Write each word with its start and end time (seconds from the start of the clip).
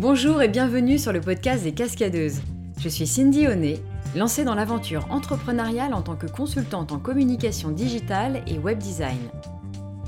Bonjour 0.00 0.40
et 0.42 0.48
bienvenue 0.48 0.96
sur 0.96 1.12
le 1.12 1.20
podcast 1.20 1.64
des 1.64 1.72
Cascadeuses. 1.72 2.40
Je 2.78 2.88
suis 2.88 3.08
Cindy 3.08 3.48
Honnet, 3.48 3.82
lancée 4.14 4.44
dans 4.44 4.54
l'aventure 4.54 5.08
entrepreneuriale 5.10 5.92
en 5.92 6.02
tant 6.02 6.14
que 6.14 6.28
consultante 6.28 6.92
en 6.92 7.00
communication 7.00 7.72
digitale 7.72 8.44
et 8.46 8.60
web 8.60 8.78
design. 8.78 9.18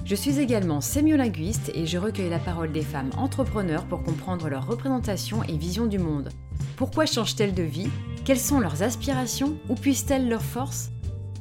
Je 0.05 0.15
suis 0.15 0.39
également 0.39 0.81
sémiolinguiste 0.81 1.73
et 1.75 1.87
je 1.87 1.99
recueille 1.99 2.31
la 2.31 2.39
parole 2.39 2.71
des 2.71 2.83
femmes 2.83 3.11
entrepreneurs 3.17 3.85
pour 3.85 4.05
comprendre 4.05 4.49
leur 4.49 4.65
représentation 4.65 5.43
et 5.43 5.57
vision 5.57 5.87
du 5.87 5.99
monde. 5.99 6.29
Pourquoi 6.77 7.05
changent-elles 7.05 7.55
de 7.55 7.65
vie? 7.65 7.91
Quelles 8.25 8.39
sont 8.39 8.61
leurs 8.61 8.85
aspirations? 8.85 9.59
Où 9.69 9.75
puissent-elles 9.75 10.29
leurs 10.29 10.41
forces? 10.41 10.91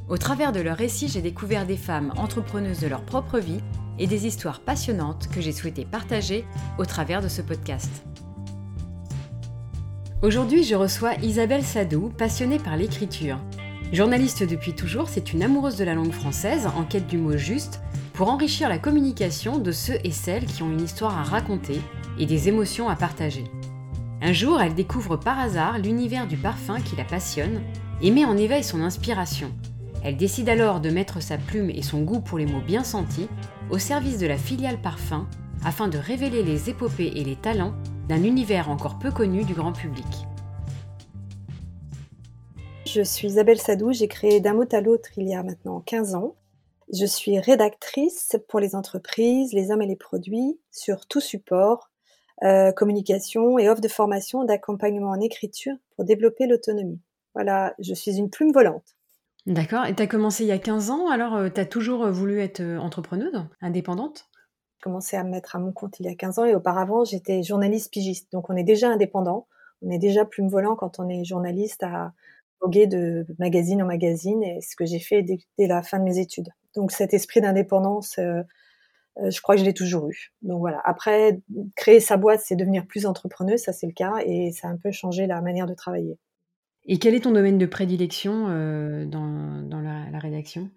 Au 0.08 0.18
travers 0.18 0.50
de 0.50 0.58
leurs 0.58 0.76
récits, 0.76 1.06
j'ai 1.06 1.22
découvert 1.22 1.66
des 1.66 1.76
femmes 1.76 2.12
entrepreneuses 2.16 2.80
de 2.80 2.88
leur 2.88 3.04
propre 3.04 3.38
vie 3.38 3.60
et 4.00 4.08
des 4.08 4.26
histoires 4.26 4.58
passionnantes 4.58 5.28
que 5.28 5.40
j'ai 5.40 5.52
souhaité 5.52 5.84
partager 5.84 6.44
au 6.78 6.84
travers 6.84 7.22
de 7.22 7.28
ce 7.28 7.42
podcast. 7.42 8.02
Aujourd'hui, 10.22 10.64
je 10.64 10.74
reçois 10.74 11.14
Isabelle 11.22 11.64
Sadou, 11.64 12.10
passionnée 12.10 12.58
par 12.58 12.76
l'écriture. 12.76 13.38
Journaliste 13.90 14.42
depuis 14.42 14.74
toujours, 14.74 15.08
c'est 15.08 15.32
une 15.32 15.42
amoureuse 15.42 15.76
de 15.76 15.84
la 15.84 15.94
langue 15.94 16.12
française, 16.12 16.68
en 16.76 16.84
quête 16.84 17.06
du 17.06 17.16
mot 17.16 17.38
juste, 17.38 17.80
pour 18.12 18.28
enrichir 18.28 18.68
la 18.68 18.76
communication 18.76 19.56
de 19.56 19.72
ceux 19.72 19.96
et 20.04 20.10
celles 20.10 20.44
qui 20.44 20.62
ont 20.62 20.70
une 20.70 20.82
histoire 20.82 21.16
à 21.16 21.22
raconter 21.22 21.80
et 22.18 22.26
des 22.26 22.48
émotions 22.48 22.90
à 22.90 22.96
partager. 22.96 23.44
Un 24.20 24.34
jour, 24.34 24.60
elle 24.60 24.74
découvre 24.74 25.16
par 25.16 25.38
hasard 25.38 25.78
l'univers 25.78 26.26
du 26.26 26.36
parfum 26.36 26.82
qui 26.82 26.96
la 26.96 27.04
passionne 27.04 27.62
et 28.02 28.10
met 28.10 28.26
en 28.26 28.36
éveil 28.36 28.62
son 28.62 28.82
inspiration. 28.82 29.50
Elle 30.04 30.18
décide 30.18 30.50
alors 30.50 30.80
de 30.80 30.90
mettre 30.90 31.22
sa 31.22 31.38
plume 31.38 31.70
et 31.70 31.82
son 31.82 32.02
goût 32.02 32.20
pour 32.20 32.36
les 32.36 32.44
mots 32.44 32.60
bien 32.60 32.84
sentis 32.84 33.28
au 33.70 33.78
service 33.78 34.18
de 34.18 34.26
la 34.26 34.36
filiale 34.36 34.82
parfum 34.82 35.26
afin 35.64 35.88
de 35.88 35.96
révéler 35.96 36.42
les 36.42 36.68
épopées 36.68 37.12
et 37.16 37.24
les 37.24 37.36
talents 37.36 37.72
d'un 38.10 38.24
univers 38.24 38.68
encore 38.68 38.98
peu 38.98 39.12
connu 39.12 39.44
du 39.44 39.54
grand 39.54 39.72
public. 39.72 40.04
Je 42.84 43.02
suis 43.02 43.28
Isabelle 43.28 43.60
Sadou, 43.60 43.92
j'ai 43.92 44.08
créé 44.08 44.40
d'un 44.40 44.54
mot 44.54 44.64
à 44.72 44.80
l'autre 44.80 45.10
il 45.16 45.28
y 45.28 45.34
a 45.34 45.44
maintenant 45.44 45.80
15 45.80 46.16
ans. 46.16 46.34
Je 46.92 47.06
suis 47.06 47.38
rédactrice 47.38 48.34
pour 48.48 48.58
les 48.58 48.74
entreprises, 48.74 49.52
les 49.52 49.70
hommes 49.70 49.82
et 49.82 49.86
les 49.86 49.94
produits 49.94 50.58
sur 50.72 51.06
tout 51.06 51.20
support, 51.20 51.92
euh, 52.42 52.72
communication 52.72 53.60
et 53.60 53.70
offre 53.70 53.80
de 53.80 53.86
formation 53.86 54.42
d'accompagnement 54.42 55.10
en 55.10 55.20
écriture 55.20 55.76
pour 55.94 56.04
développer 56.04 56.48
l'autonomie. 56.48 56.98
Voilà, 57.34 57.74
je 57.78 57.94
suis 57.94 58.16
une 58.16 58.28
plume 58.28 58.50
volante. 58.50 58.96
D'accord, 59.46 59.86
et 59.86 59.94
tu 59.94 60.02
as 60.02 60.08
commencé 60.08 60.42
il 60.42 60.48
y 60.48 60.52
a 60.52 60.58
15 60.58 60.90
ans, 60.90 61.08
alors 61.08 61.36
euh, 61.36 61.48
tu 61.48 61.60
as 61.60 61.66
toujours 61.66 62.10
voulu 62.10 62.40
être 62.40 62.58
euh, 62.58 62.76
entrepreneuse, 62.78 63.46
indépendante? 63.60 64.29
Commencé 64.80 65.16
à 65.16 65.24
me 65.24 65.30
mettre 65.30 65.56
à 65.56 65.58
mon 65.58 65.72
compte 65.72 66.00
il 66.00 66.06
y 66.06 66.08
a 66.08 66.14
15 66.14 66.38
ans 66.38 66.44
et 66.44 66.54
auparavant 66.54 67.04
j'étais 67.04 67.42
journaliste 67.42 67.92
pigiste. 67.92 68.30
Donc 68.32 68.50
on 68.50 68.56
est 68.56 68.64
déjà 68.64 68.90
indépendant, 68.90 69.46
on 69.82 69.90
est 69.90 69.98
déjà 69.98 70.24
plume 70.24 70.48
volant 70.48 70.76
quand 70.76 70.98
on 70.98 71.08
est 71.08 71.24
journaliste 71.24 71.82
à 71.82 72.12
voguer 72.60 72.86
de 72.86 73.26
magazine 73.38 73.82
en 73.82 73.86
magazine 73.86 74.42
et 74.42 74.60
ce 74.60 74.76
que 74.76 74.84
j'ai 74.84 74.98
fait 74.98 75.22
dès, 75.22 75.66
la 75.66 75.82
fin 75.82 75.98
de 75.98 76.04
mes 76.04 76.18
études. 76.18 76.48
Donc 76.74 76.92
cet 76.92 77.14
esprit 77.14 77.40
d'indépendance, 77.40 78.18
euh, 78.18 78.42
euh, 79.18 79.30
je 79.30 79.40
crois 79.40 79.54
que 79.54 79.60
je 79.60 79.64
l'ai 79.64 79.74
toujours 79.74 80.08
eu. 80.08 80.32
Donc 80.42 80.60
voilà. 80.60 80.80
Après, 80.84 81.40
créer 81.74 82.00
sa 82.00 82.16
boîte, 82.16 82.40
c'est 82.44 82.56
devenir 82.56 82.86
plus 82.86 83.06
entrepreneuse, 83.06 83.60
ça 83.60 83.72
c'est 83.72 83.86
le 83.86 83.92
cas 83.92 84.14
et 84.24 84.52
ça 84.52 84.68
a 84.68 84.70
un 84.70 84.76
peu 84.76 84.90
changé 84.90 85.26
la 85.26 85.40
manière 85.40 85.66
de 85.66 85.74
travailler. 85.74 86.18
Et 86.86 86.98
quel 86.98 87.14
est 87.14 87.20
ton 87.20 87.32
domaine 87.32 87.58
de 87.58 87.66
prédilection 87.66 88.46
euh, 88.48 89.04
dans, 89.04 89.62
dans 89.62 89.80
la 89.80 90.18
rédaction? 90.18 90.70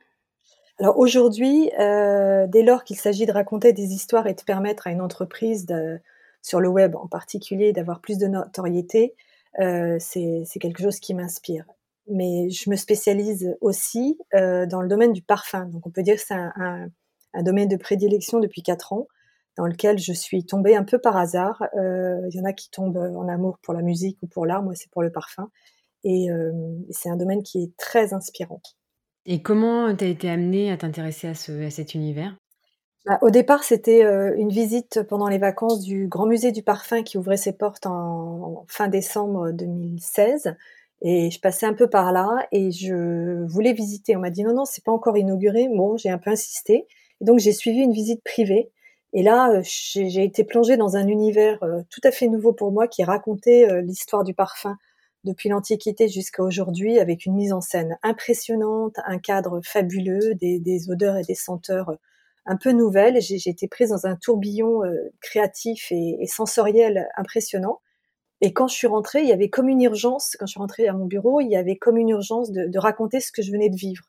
Alors 0.80 0.98
aujourd'hui, 0.98 1.72
euh, 1.80 2.48
dès 2.48 2.64
lors 2.64 2.84
qu'il 2.84 2.98
s'agit 2.98 3.26
de 3.26 3.32
raconter 3.32 3.74
des 3.74 3.94
histoires 3.94 4.28
et 4.28 4.34
de 4.34 4.42
permettre 4.42 4.88
à 4.88 4.92
une 4.92 5.02
entreprise, 5.02 5.66
de, 5.66 6.00
sur 6.42 6.60
le 6.60 6.68
web 6.68 6.96
en 6.96 7.08
particulier, 7.08 7.74
d'avoir 7.74 8.02
plus 8.02 8.18
de 8.18 8.28
notoriété, 8.28 9.16
euh, 9.60 9.98
c'est 10.00 10.60
quelque 10.60 10.82
chose 10.82 11.00
qui 11.00 11.14
m'inspire. 11.14 11.66
Mais 12.08 12.50
je 12.50 12.70
me 12.70 12.76
spécialise 12.76 13.56
aussi 13.62 14.18
euh, 14.34 14.66
dans 14.66 14.82
le 14.82 14.88
domaine 14.88 15.14
du 15.14 15.22
parfum. 15.22 15.66
Donc 15.68 15.88
on 15.88 15.90
peut 15.90 16.04
dire 16.04 16.16
que 16.16 16.22
c'est 16.22 16.34
un, 16.34 16.52
un, 16.58 16.88
un, 17.34 17.44
domaine 17.44 17.70
de 17.70 17.78
prédilection 17.78 18.40
depuis 18.40 18.62
quatre 18.62 18.94
ans, 18.94 19.08
dans 19.58 19.68
lequel 19.68 20.00
je 20.00 20.12
suis 20.12 20.44
tombée 20.46 20.76
un 20.76 20.84
peu 20.84 21.00
par 21.00 21.18
hasard. 21.18 21.64
Euh, 21.78 22.20
il 22.30 22.36
y 22.36 22.42
en 22.42 22.46
a 22.46 22.54
qui 22.54 22.70
tombent 22.72 22.98
en 22.98 23.28
amour 23.28 23.60
pour 23.62 23.74
la 23.74 23.82
musique 23.82 24.18
ou 24.22 24.28
pour 24.28 24.46
l'art, 24.46 24.64
moi 24.64 24.74
c'est 24.76 24.90
pour 24.90 25.04
le 25.04 25.12
parfum. 25.12 25.50
Et 26.04 26.30
euh, 26.32 26.52
c'est 26.90 27.10
un 27.10 27.16
domaine 27.16 27.44
qui 27.44 27.64
est 27.64 27.78
très 27.78 28.14
inspirant. 28.14 28.62
Et 29.26 29.42
comment 29.42 29.96
tu 29.96 30.04
as 30.04 30.08
été 30.08 30.30
amenée 30.30 30.72
à 30.72 30.78
t'intéresser 30.78 31.28
à, 31.28 31.34
ce, 31.34 31.66
à 31.66 31.70
cet 31.70 31.94
univers? 31.94 32.36
Bah, 33.06 33.20
Au 33.22 33.30
départ, 33.30 33.64
c'était 33.64 34.04
une 34.36 34.50
visite 34.50 35.04
pendant 35.04 35.28
les 35.28 35.38
vacances 35.38 35.82
du 35.82 36.08
Grand 36.08 36.26
Musée 36.26 36.52
du 36.52 36.64
Parfum 36.64 37.04
qui 37.04 37.18
ouvrait 37.18 37.38
ses 37.38 37.54
portes 37.54 37.86
en, 37.86 38.66
fin 38.68 38.88
décembre 38.88 39.52
2016. 39.52 40.56
Et 41.02 41.32
je 41.32 41.40
passais 41.40 41.66
un 41.66 41.74
peu 41.74 41.90
par 41.90 42.14
là 42.14 42.48
et 42.52 42.72
je 42.72 43.44
voulais 43.46 43.74
visiter. 43.74 44.16
On 44.16 44.20
m'a 44.20 44.30
dit 44.30 44.44
non, 44.44 44.54
non, 44.54 44.66
c'est 44.66 44.84
pas 44.84 44.92
encore 44.92 45.18
inauguré. 45.18 45.68
Bon, 45.70 45.98
j'ai 45.98 46.10
un 46.10 46.18
peu 46.18 46.30
insisté. 46.30 46.88
Et 47.22 47.26
donc, 47.26 47.40
j'ai 47.40 47.52
suivi 47.52 47.80
une 47.80 47.92
visite 47.92 48.24
privée. 48.24 48.72
Et 49.12 49.22
là, 49.22 49.62
j'ai 49.62 50.24
été 50.24 50.44
plongée 50.44 50.76
dans 50.76 50.96
un 50.96 51.08
univers 51.08 51.60
tout 51.90 52.02
à 52.04 52.12
fait 52.12 52.28
nouveau 52.28 52.52
pour 52.52 52.72
moi 52.72 52.88
qui 52.88 53.04
racontait 53.04 53.82
l'histoire 53.82 54.24
du 54.24 54.34
parfum 54.34 54.78
depuis 55.24 55.50
l'Antiquité 55.50 56.08
jusqu'à 56.08 56.44
aujourd'hui, 56.44 57.00
avec 57.00 57.26
une 57.26 57.36
mise 57.36 57.54
en 57.54 57.62
scène 57.62 57.98
impressionnante, 58.04 58.96
un 59.06 59.20
cadre 59.20 59.62
fabuleux, 59.64 60.36
des, 60.36 60.90
odeurs 60.90 61.18
et 61.18 61.24
des 61.24 61.36
senteurs 61.36 61.98
un 62.46 62.58
peu 62.58 62.72
nouvelles. 62.72 63.22
J'ai 63.22 63.50
été 63.50 63.68
prise 63.68 63.90
dans 63.90 64.06
un 64.06 64.16
tourbillon 64.18 64.84
euh, 64.84 65.14
créatif 65.22 65.92
et, 65.92 66.26
sensoriel 66.28 67.08
impressionnant. 67.16 67.80
Et 68.42 68.52
quand 68.52 68.68
je 68.68 68.76
suis 68.76 68.88
rentrée, 68.88 69.22
il 69.22 69.30
y 69.30 69.32
avait 69.32 69.50
comme 69.50 69.70
une 69.70 69.82
urgence, 69.82 70.36
quand 70.38 70.46
je 70.46 70.52
suis 70.52 70.60
rentrée 70.60 70.88
à 70.88 70.94
mon 70.94 71.06
bureau, 71.06 71.40
il 71.40 71.48
y 71.48 71.56
avait 71.56 71.78
comme 71.78 71.98
une 71.98 72.10
urgence 72.10 72.52
de, 72.52 72.78
raconter 72.78 73.22
ce 73.22 73.32
que 73.32 73.42
je 73.42 73.52
venais 73.52 73.70
de 73.70 73.78
vivre. 73.78 74.04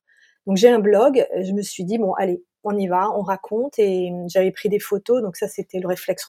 Donc 0.46 0.56
j'ai 0.56 0.68
un 0.68 0.80
blog, 0.80 1.24
je 1.40 1.52
me 1.52 1.62
suis 1.62 1.84
dit, 1.84 1.98
bon, 1.98 2.12
allez, 2.14 2.42
on 2.64 2.76
y 2.76 2.88
va, 2.88 3.10
on 3.16 3.22
raconte. 3.22 3.78
Et 3.78 4.10
j'avais 4.26 4.50
pris 4.50 4.68
des 4.68 4.80
photos, 4.80 5.22
donc 5.22 5.36
ça 5.36 5.46
c'était 5.46 5.78
le 5.78 5.86
réflexe 5.86 6.26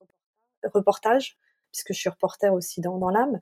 reportage, 0.63 1.38
puisque 1.72 1.94
je 1.94 2.00
suis 2.00 2.09
reporter 2.09 2.53
aussi 2.53 2.81
dans 2.81 3.09
l'âme. 3.09 3.41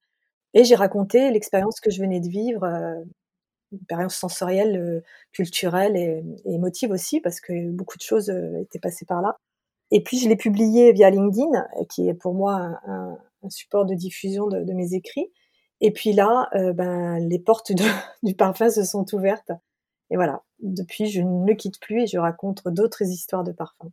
Et 0.54 0.64
j'ai 0.64 0.76
raconté 0.76 1.32
l'expérience 1.32 1.80
que 1.80 1.90
je 1.90 2.02
venais 2.02 2.20
de 2.20 2.28
vivre, 2.28 2.64
euh, 2.64 3.04
une 3.72 3.80
expérience 3.80 4.16
sensorielle, 4.16 4.78
euh, 4.78 5.02
culturelle 5.32 5.98
et, 5.98 6.24
émotive 6.46 6.92
aussi, 6.92 7.20
parce 7.22 7.40
que 7.40 7.72
beaucoup 7.72 7.98
de 7.98 8.04
choses 8.04 8.30
euh, 8.30 8.62
étaient 8.62 8.80
passées 8.80 9.06
par 9.06 9.22
là. 9.22 9.38
Et 9.92 10.04
puis 10.04 10.18
je 10.20 10.30
l'ai 10.30 10.36
publié 10.36 10.92
via 10.92 11.10
LinkedIn, 11.10 11.68
qui 11.90 12.10
est 12.10 12.14
pour 12.14 12.34
moi 12.34 12.80
un, 12.86 13.18
support 13.50 13.86
de 13.86 13.94
diffusion 13.94 14.48
de, 14.48 14.74
mes 14.74 14.94
écrits. 14.94 15.32
Et 15.82 15.92
puis 15.92 16.14
là, 16.14 16.50
ben, 16.74 17.20
les 17.20 17.40
portes 17.40 17.74
du 18.24 18.36
parfum 18.36 18.70
se 18.70 18.84
sont 18.84 19.06
ouvertes. 19.14 19.52
Et 20.10 20.16
voilà, 20.16 20.42
depuis, 20.60 21.08
je 21.08 21.22
ne 21.22 21.46
le 21.46 21.54
quitte 21.54 21.80
plus 21.80 22.04
et 22.04 22.08
je 22.08 22.18
raconte 22.18 22.68
d'autres 22.68 23.04
histoires 23.04 23.44
de 23.44 23.52
parfum. 23.52 23.92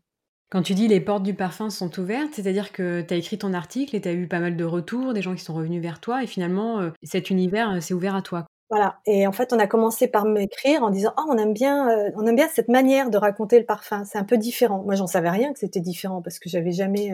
Quand 0.50 0.62
tu 0.62 0.74
dis 0.74 0.88
les 0.88 1.00
portes 1.00 1.22
du 1.22 1.34
parfum 1.34 1.70
sont 1.70 1.96
ouvertes, 2.00 2.34
c'est-à-dire 2.34 2.72
que 2.72 3.02
tu 3.02 3.14
as 3.14 3.16
écrit 3.16 3.38
ton 3.38 3.54
article 3.54 3.94
et 3.94 4.00
tu 4.00 4.08
as 4.08 4.12
eu 4.12 4.26
pas 4.26 4.40
mal 4.40 4.56
de 4.56 4.64
retours, 4.64 5.14
des 5.14 5.22
gens 5.22 5.36
qui 5.36 5.44
sont 5.44 5.54
revenus 5.54 5.80
vers 5.80 6.00
toi, 6.00 6.24
et 6.24 6.26
finalement, 6.26 6.80
euh, 6.80 6.90
cet 7.04 7.30
univers 7.30 7.70
euh, 7.70 7.80
s'est 7.80 7.94
ouvert 7.94 8.16
à 8.16 8.22
toi. 8.22 8.46
Voilà. 8.68 8.98
Et 9.06 9.28
en 9.28 9.32
fait, 9.32 9.52
on 9.52 9.60
a 9.60 9.68
commencé 9.68 10.08
par 10.08 10.24
m'écrire 10.24 10.82
en 10.82 10.90
disant, 10.90 11.12
oh, 11.18 11.22
on 11.28 11.38
aime 11.38 11.52
bien, 11.52 11.88
euh, 11.88 12.10
on 12.16 12.26
aime 12.26 12.34
bien 12.34 12.48
cette 12.48 12.68
manière 12.68 13.10
de 13.10 13.16
raconter 13.16 13.60
le 13.60 13.64
parfum. 13.64 14.04
C'est 14.04 14.18
un 14.18 14.24
peu 14.24 14.38
différent. 14.38 14.82
Moi, 14.82 14.96
j'en 14.96 15.06
savais 15.06 15.30
rien 15.30 15.52
que 15.52 15.58
c'était 15.60 15.80
différent 15.80 16.20
parce 16.20 16.40
que 16.40 16.48
j'avais 16.48 16.72
jamais, 16.72 17.12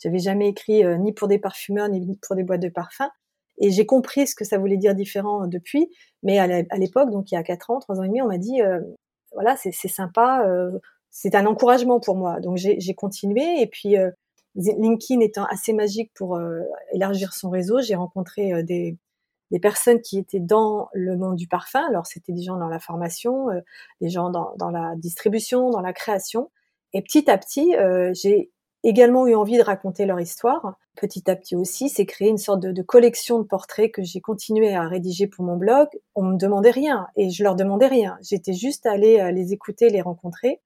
j'avais 0.00 0.18
jamais 0.18 0.48
écrit 0.48 0.82
ni 0.98 1.12
pour 1.12 1.28
des 1.28 1.38
parfumeurs 1.38 1.88
ni 1.88 2.18
pour 2.26 2.34
des 2.34 2.42
boîtes 2.42 2.62
de 2.62 2.68
parfum. 2.68 3.10
Et 3.58 3.70
j'ai 3.70 3.86
compris 3.86 4.26
ce 4.26 4.34
que 4.34 4.44
ça 4.44 4.58
voulait 4.58 4.76
dire 4.76 4.96
différent 4.96 5.46
depuis. 5.46 5.88
Mais 6.24 6.40
à 6.40 6.76
l'époque, 6.76 7.10
donc 7.10 7.30
il 7.30 7.36
y 7.36 7.38
a 7.38 7.44
quatre 7.44 7.70
ans, 7.70 7.78
trois 7.78 8.00
ans 8.00 8.02
et 8.02 8.08
demi, 8.08 8.20
on 8.20 8.26
m'a 8.26 8.38
dit, 8.38 8.60
voilà, 9.32 9.56
c'est 9.56 9.72
sympa 9.72 10.44
c'est 11.12 11.34
un 11.34 11.46
encouragement 11.46 12.00
pour 12.00 12.16
moi. 12.16 12.40
Donc 12.40 12.56
j'ai 12.56 12.94
continué 12.94 13.60
et 13.60 13.66
puis 13.66 13.96
euh, 13.96 14.10
LinkedIn 14.56 15.20
étant 15.20 15.44
assez 15.44 15.72
magique 15.74 16.10
pour 16.14 16.36
euh, 16.36 16.62
élargir 16.92 17.34
son 17.34 17.50
réseau, 17.50 17.80
j'ai 17.80 17.94
rencontré 17.94 18.52
euh, 18.52 18.62
des, 18.62 18.96
des, 19.50 19.60
personnes 19.60 20.00
qui 20.00 20.18
étaient 20.18 20.40
dans 20.40 20.88
le 20.94 21.16
monde 21.16 21.36
du 21.36 21.46
parfum. 21.46 21.86
Alors 21.86 22.06
c'était 22.06 22.32
des 22.32 22.42
gens 22.42 22.56
dans 22.56 22.68
la 22.68 22.80
formation, 22.80 23.48
des 24.00 24.08
gens 24.08 24.30
dans, 24.30 24.54
dans, 24.58 24.70
la 24.70 24.94
distribution, 24.96 25.70
dans 25.70 25.82
la 25.82 25.92
création. 25.92 26.50
Et 26.94 27.02
petit 27.02 27.30
à 27.30 27.36
petit, 27.36 27.74
j'ai 28.14 28.50
également 28.82 29.26
eu 29.26 29.34
envie 29.34 29.58
de 29.58 29.62
raconter 29.62 30.06
leur 30.06 30.18
histoire. 30.18 30.76
Petit 30.96 31.30
à 31.30 31.36
petit 31.36 31.56
aussi, 31.56 31.90
c'est 31.90 32.06
créé 32.06 32.28
une 32.28 32.38
sorte 32.38 32.60
de, 32.60 32.72
de, 32.72 32.82
collection 32.82 33.38
de 33.38 33.44
portraits 33.44 33.92
que 33.92 34.02
j'ai 34.02 34.20
continué 34.20 34.74
à 34.74 34.88
rédiger 34.88 35.26
pour 35.26 35.44
mon 35.44 35.56
blog. 35.56 35.88
On 36.14 36.22
me 36.22 36.36
demandait 36.36 36.70
rien 36.70 37.06
et 37.16 37.28
je 37.30 37.42
leur 37.44 37.54
demandais 37.54 37.86
rien. 37.86 38.18
J'étais 38.22 38.54
juste 38.54 38.86
allée 38.86 39.30
les 39.32 39.52
écouter, 39.52 39.90
les 39.90 40.02
rencontrer. 40.02 40.60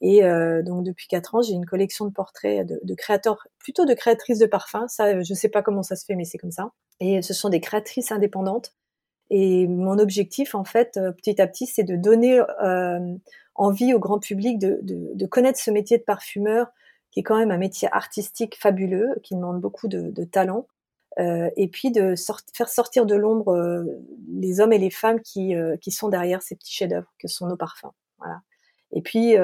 Et 0.00 0.24
euh, 0.24 0.62
donc 0.62 0.84
depuis 0.84 1.08
quatre 1.08 1.34
ans, 1.34 1.42
j'ai 1.42 1.54
une 1.54 1.66
collection 1.66 2.06
de 2.06 2.12
portraits 2.12 2.66
de, 2.66 2.94
créateurs, 2.94 3.46
plutôt 3.58 3.84
de 3.84 3.94
créatrices 3.94 4.38
de 4.38 4.46
parfums. 4.46 4.86
Ça, 4.88 5.22
je 5.22 5.34
sais 5.34 5.48
pas 5.48 5.62
comment 5.62 5.82
ça 5.82 5.96
se 5.96 6.04
fait, 6.04 6.14
mais 6.14 6.24
c'est 6.24 6.38
comme 6.38 6.52
ça. 6.52 6.70
Et 7.00 7.22
ce 7.22 7.34
sont 7.34 7.48
des 7.48 7.60
créatrices 7.60 8.12
indépendantes. 8.12 8.74
Et 9.30 9.66
mon 9.66 9.98
objectif, 9.98 10.54
en 10.54 10.64
fait, 10.64 10.96
euh, 10.96 11.12
petit 11.12 11.40
à 11.40 11.46
petit, 11.46 11.66
c'est 11.66 11.82
de 11.82 11.96
donner 11.96 12.40
euh, 12.62 13.14
envie 13.54 13.92
au 13.92 13.98
grand 13.98 14.18
public 14.18 14.58
de, 14.58 14.78
de, 14.82 15.10
de, 15.14 15.26
connaître 15.26 15.58
ce 15.58 15.70
métier 15.70 15.98
de 15.98 16.04
parfumeur, 16.04 16.68
qui 17.10 17.20
est 17.20 17.22
quand 17.22 17.36
même 17.36 17.50
un 17.50 17.58
métier 17.58 17.88
artistique 17.92 18.56
fabuleux, 18.58 19.16
qui 19.22 19.34
demande 19.34 19.60
beaucoup 19.60 19.88
de, 19.88 20.24
talent. 20.24 20.66
et 21.18 21.68
puis 21.68 21.90
de 21.90 22.14
faire 22.54 22.68
sortir 22.68 23.06
de 23.06 23.16
l'ombre 23.16 23.84
les 24.30 24.60
hommes 24.60 24.72
et 24.72 24.78
les 24.78 24.90
femmes 24.90 25.20
qui, 25.20 25.54
qui 25.80 25.90
sont 25.90 26.08
derrière 26.08 26.42
ces 26.42 26.54
petits 26.54 26.72
chefs-d'œuvre 26.72 27.12
que 27.18 27.26
sont 27.26 27.46
nos 27.48 27.56
parfums. 27.56 27.92
Voilà. 28.18 28.42
Et 28.92 29.02
puis, 29.02 29.36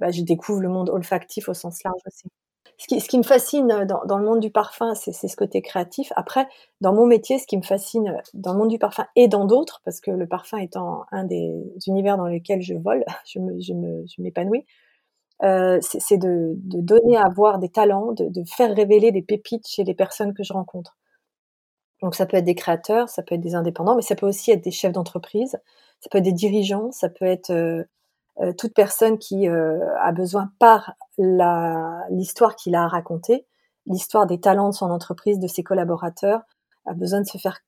bah, 0.00 0.10
je 0.10 0.22
découvre 0.22 0.60
le 0.60 0.68
monde 0.68 0.90
olfactif 0.90 1.48
au 1.48 1.54
sens 1.54 1.82
large 1.84 2.00
aussi 2.06 2.28
ce 2.76 3.08
qui, 3.08 3.18
me 3.18 3.22
fascine 3.22 3.66
dans, 3.86 4.04
dans, 4.04 4.18
le 4.18 4.24
monde 4.24 4.40
du 4.40 4.50
parfum, 4.50 4.94
c'est 4.94 5.12
ce 5.12 5.36
côté 5.36 5.62
créatif. 5.62 6.12
Après, 6.16 6.48
dans 6.80 6.92
mon 6.92 7.06
métier, 7.06 7.38
ce 7.38 7.46
qui 7.46 7.56
me 7.56 7.62
fascine 7.62 8.20
dans 8.34 8.52
le 8.52 8.58
monde 8.58 8.68
du 8.68 8.78
parfum 8.78 9.06
et 9.16 9.28
dans 9.28 9.44
d'autres, 9.44 9.80
parce 9.84 10.00
que 10.00 10.10
le 10.10 10.26
parfum 10.26 10.58
étant 10.58 11.04
un 11.12 11.24
des 11.24 11.62
univers 11.86 12.16
dans 12.16 12.26
lesquels 12.26 12.62
je 12.62 12.74
vole, 12.74 13.04
je 13.26 14.20
m'épanouis, 14.20 14.66
euh, 15.42 15.78
c'est 15.80 16.18
de, 16.18 16.54
donner 16.56 17.16
à 17.16 17.28
voir 17.34 17.58
des 17.58 17.68
talents, 17.68 18.12
de, 18.12 18.44
faire 18.44 18.74
révéler 18.74 19.12
des 19.12 19.22
pépites 19.22 19.66
chez 19.66 19.84
les 19.84 19.94
personnes 19.94 20.34
que 20.34 20.42
je 20.42 20.52
rencontre. 20.52 20.96
Donc 22.02 22.14
ça 22.14 22.26
peut 22.26 22.36
être 22.36 22.44
des 22.44 22.54
créateurs, 22.54 23.08
ça 23.08 23.22
peut 23.22 23.34
être 23.34 23.40
des 23.40 23.54
indépendants, 23.54 23.96
mais 23.96 24.02
ça 24.02 24.16
peut 24.16 24.26
aussi 24.26 24.50
être 24.50 24.62
des 24.62 24.70
chefs 24.70 24.92
d'entreprise, 24.92 25.58
ça 26.00 26.08
peut 26.10 26.18
être 26.18 26.24
des 26.24 26.32
dirigeants, 26.32 26.90
ça 26.92 27.08
peut 27.08 27.24
être 27.24 27.50
euh, 27.50 27.84
euh, 28.40 28.52
toute 28.52 28.74
personne 28.74 29.18
qui 29.18 29.48
euh, 29.48 29.78
a 30.00 30.10
besoin 30.10 30.50
par 30.58 30.94
l'histoire 31.18 32.56
qu'il 32.56 32.74
a 32.74 32.82
à 32.82 32.88
raconter, 32.88 33.46
l'histoire 33.86 34.26
des 34.26 34.40
talents 34.40 34.70
de 34.70 34.74
son 34.74 34.90
entreprise, 34.90 35.38
de 35.38 35.46
ses 35.46 35.62
collaborateurs, 35.62 36.42
a 36.86 36.94
besoin 36.94 37.20
de 37.20 37.26
se 37.26 37.38
faire 37.38 37.60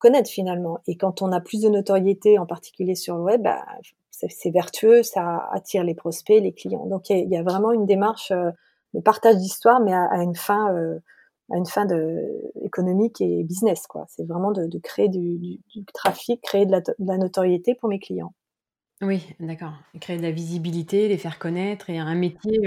connaître 0.00 0.28
finalement. 0.28 0.80
Et 0.86 0.96
quand 0.96 1.22
on 1.22 1.32
a 1.32 1.40
plus 1.40 1.62
de 1.62 1.68
notoriété, 1.70 2.38
en 2.38 2.44
particulier 2.44 2.94
sur 2.94 3.16
le 3.16 3.22
web, 3.22 3.42
bah, 3.42 3.64
c'est 4.10 4.50
vertueux, 4.50 5.02
ça 5.02 5.48
attire 5.52 5.82
les 5.82 5.94
prospects, 5.94 6.42
les 6.42 6.52
clients. 6.52 6.86
Donc 6.86 7.08
il 7.08 7.30
y, 7.30 7.36
a 7.36 7.42
vraiment 7.42 7.72
une 7.72 7.86
démarche 7.86 8.32
euh, 8.32 8.50
de 8.92 9.00
partage 9.00 9.36
d'histoire, 9.36 9.80
mais 9.80 9.94
à, 9.94 10.22
une 10.22 10.36
fin, 10.36 10.76
à 11.50 11.56
une 11.56 11.66
fin 11.66 11.86
de, 11.86 12.28
économique 12.62 13.22
et 13.22 13.42
business. 13.44 13.86
quoi. 13.86 14.04
C'est 14.08 14.26
vraiment 14.26 14.52
de, 14.52 14.78
créer 14.78 15.08
du, 15.08 15.38
du, 15.38 15.84
trafic, 15.94 16.42
créer 16.42 16.66
de 16.66 16.82
la 16.98 17.16
notoriété 17.16 17.74
pour 17.74 17.88
mes 17.88 17.98
clients. 17.98 18.34
Oui, 19.02 19.26
d'accord. 19.40 19.74
Créer 20.00 20.16
de 20.16 20.22
la 20.22 20.30
visibilité, 20.30 21.08
les 21.08 21.18
faire 21.18 21.40
connaître 21.40 21.90
et 21.90 21.98
un 21.98 22.14
métier, 22.14 22.60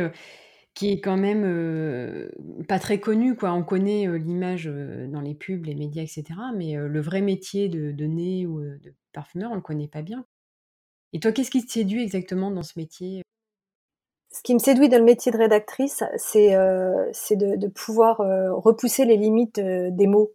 qui 0.74 0.92
est 0.92 1.00
quand 1.00 1.16
même, 1.18 2.30
pas 2.68 2.80
très 2.80 3.00
connu 3.00 3.36
quoi. 3.38 3.54
On 3.54 3.64
connaît, 3.64 4.06
l'image, 4.20 4.66
dans 4.66 5.22
les 5.22 5.34
pubs, 5.34 5.66
les 5.66 5.76
médias 5.76 6.04
etc. 6.04 6.26
mais 6.56 6.76
le 6.76 7.02
vrai 7.02 7.22
métier 7.22 7.70
de 7.70 7.92
de 7.92 8.06
nez 8.06 8.46
ou, 8.46 8.60
de 8.62 8.94
parfumeur, 9.14 9.52
on 9.52 9.56
le 9.56 9.62
connaît 9.62 9.88
pas 9.88 10.02
bien. 10.02 10.26
Et 11.14 11.22
toi, 11.22 11.32
qu'est-ce 11.32 11.52
qui 11.52 11.66
te 11.66 11.72
séduit 11.72 12.04
exactement 12.04 12.52
dans 12.52 12.64
ce 12.64 12.78
métier? 12.78 13.22
Ce 14.30 14.42
qui 14.44 14.54
me 14.54 14.60
séduit 14.60 14.90
dans 14.90 15.00
le 15.00 15.06
métier 15.06 15.32
de 15.32 15.38
rédactrice, 15.38 16.04
c'est, 16.18 16.52
de 16.52 17.68
pouvoir, 17.70 18.18
repousser 18.62 19.06
les 19.06 19.16
limites, 19.16 19.62
des 19.62 20.08
mots 20.08 20.34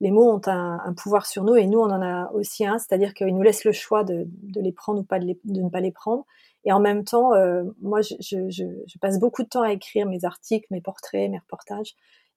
les 0.00 0.10
mots 0.10 0.30
ont 0.30 0.40
un, 0.46 0.92
pouvoir 0.94 1.26
sur 1.26 1.44
nous 1.44 1.56
et 1.56 1.66
nous 1.66 1.78
on 1.78 1.90
en 1.90 2.02
a 2.02 2.30
aussi 2.32 2.66
un, 2.66 2.78
c'est-à-dire 2.78 3.14
qu'ils 3.14 3.34
nous 3.34 3.42
laissent 3.42 3.64
le 3.64 3.72
choix 3.72 4.04
de, 4.04 4.26
les 4.54 4.72
prendre 4.72 5.00
ou 5.00 5.04
pas 5.04 5.18
de, 5.18 5.36
ne 5.44 5.68
pas 5.68 5.80
les 5.80 5.92
prendre. 5.92 6.26
Et 6.64 6.72
en 6.72 6.80
même 6.80 7.04
temps, 7.04 7.34
euh, 7.34 7.64
moi 7.80 8.00
je, 8.02 8.98
passe 9.00 9.18
beaucoup 9.18 9.42
de 9.42 9.48
temps 9.48 9.62
à 9.62 9.72
écrire 9.72 10.06
mes 10.06 10.24
articles, 10.24 10.66
mes 10.70 10.80
portraits, 10.80 11.30
mes 11.30 11.38
reportages 11.38 11.94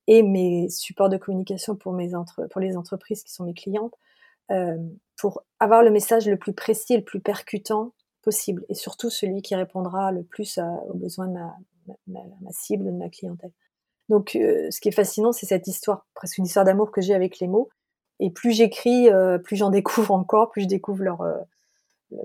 et 0.07 0.23
mes 0.23 0.69
supports 0.69 1.09
de 1.09 1.17
communication 1.17 1.75
pour, 1.75 1.93
mes 1.93 2.11
pour 2.51 2.61
les 2.61 2.77
entreprises 2.77 3.23
qui 3.23 3.33
sont 3.33 3.43
mes 3.43 3.53
clientes, 3.53 3.93
euh, 4.51 4.77
pour 5.17 5.43
avoir 5.59 5.83
le 5.83 5.91
message 5.91 6.27
le 6.27 6.37
plus 6.37 6.53
précis 6.53 6.93
et 6.93 6.97
le 6.97 7.03
plus 7.03 7.19
percutant 7.19 7.93
possible 8.21 8.65
et 8.69 8.73
surtout 8.73 9.09
celui 9.09 9.41
qui 9.41 9.55
répondra 9.55 10.11
le 10.11 10.23
plus 10.23 10.59
aux 10.87 10.93
besoins 10.93 11.27
de 11.27 11.33
ma 12.07 12.51
cible, 12.51 12.85
de 12.85 12.91
ma 12.91 13.09
clientèle. 13.09 13.51
Donc, 14.09 14.35
euh, 14.35 14.69
ce 14.71 14.81
qui 14.81 14.89
est 14.89 14.93
fascinant, 14.93 15.31
c'est 15.31 15.45
cette 15.45 15.67
histoire, 15.67 16.05
presque 16.15 16.39
une 16.39 16.45
histoire 16.45 16.65
d'amour 16.65 16.91
que 16.91 16.99
j'ai 16.99 17.13
avec 17.13 17.39
les 17.39 17.47
mots. 17.47 17.69
Et 18.19 18.31
plus 18.31 18.51
j'écris, 18.51 19.09
euh, 19.09 19.37
plus 19.37 19.55
j'en 19.55 19.69
découvre 19.69 20.11
encore, 20.11 20.49
plus 20.49 20.63
je 20.63 20.67
découvre 20.67 21.03
leur, 21.03 21.21
euh, 21.21 21.37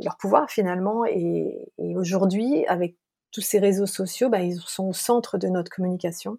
leur 0.02 0.16
pouvoir 0.16 0.50
finalement. 0.50 1.04
Et, 1.04 1.70
aujourd'hui, 1.78 2.66
avec 2.66 2.96
tous 3.30 3.42
ces 3.42 3.58
réseaux 3.58 3.86
sociaux, 3.86 4.30
bah, 4.30 4.42
ils 4.42 4.58
sont 4.58 4.88
au 4.88 4.92
centre 4.92 5.38
de 5.38 5.48
notre 5.48 5.70
communication. 5.70 6.38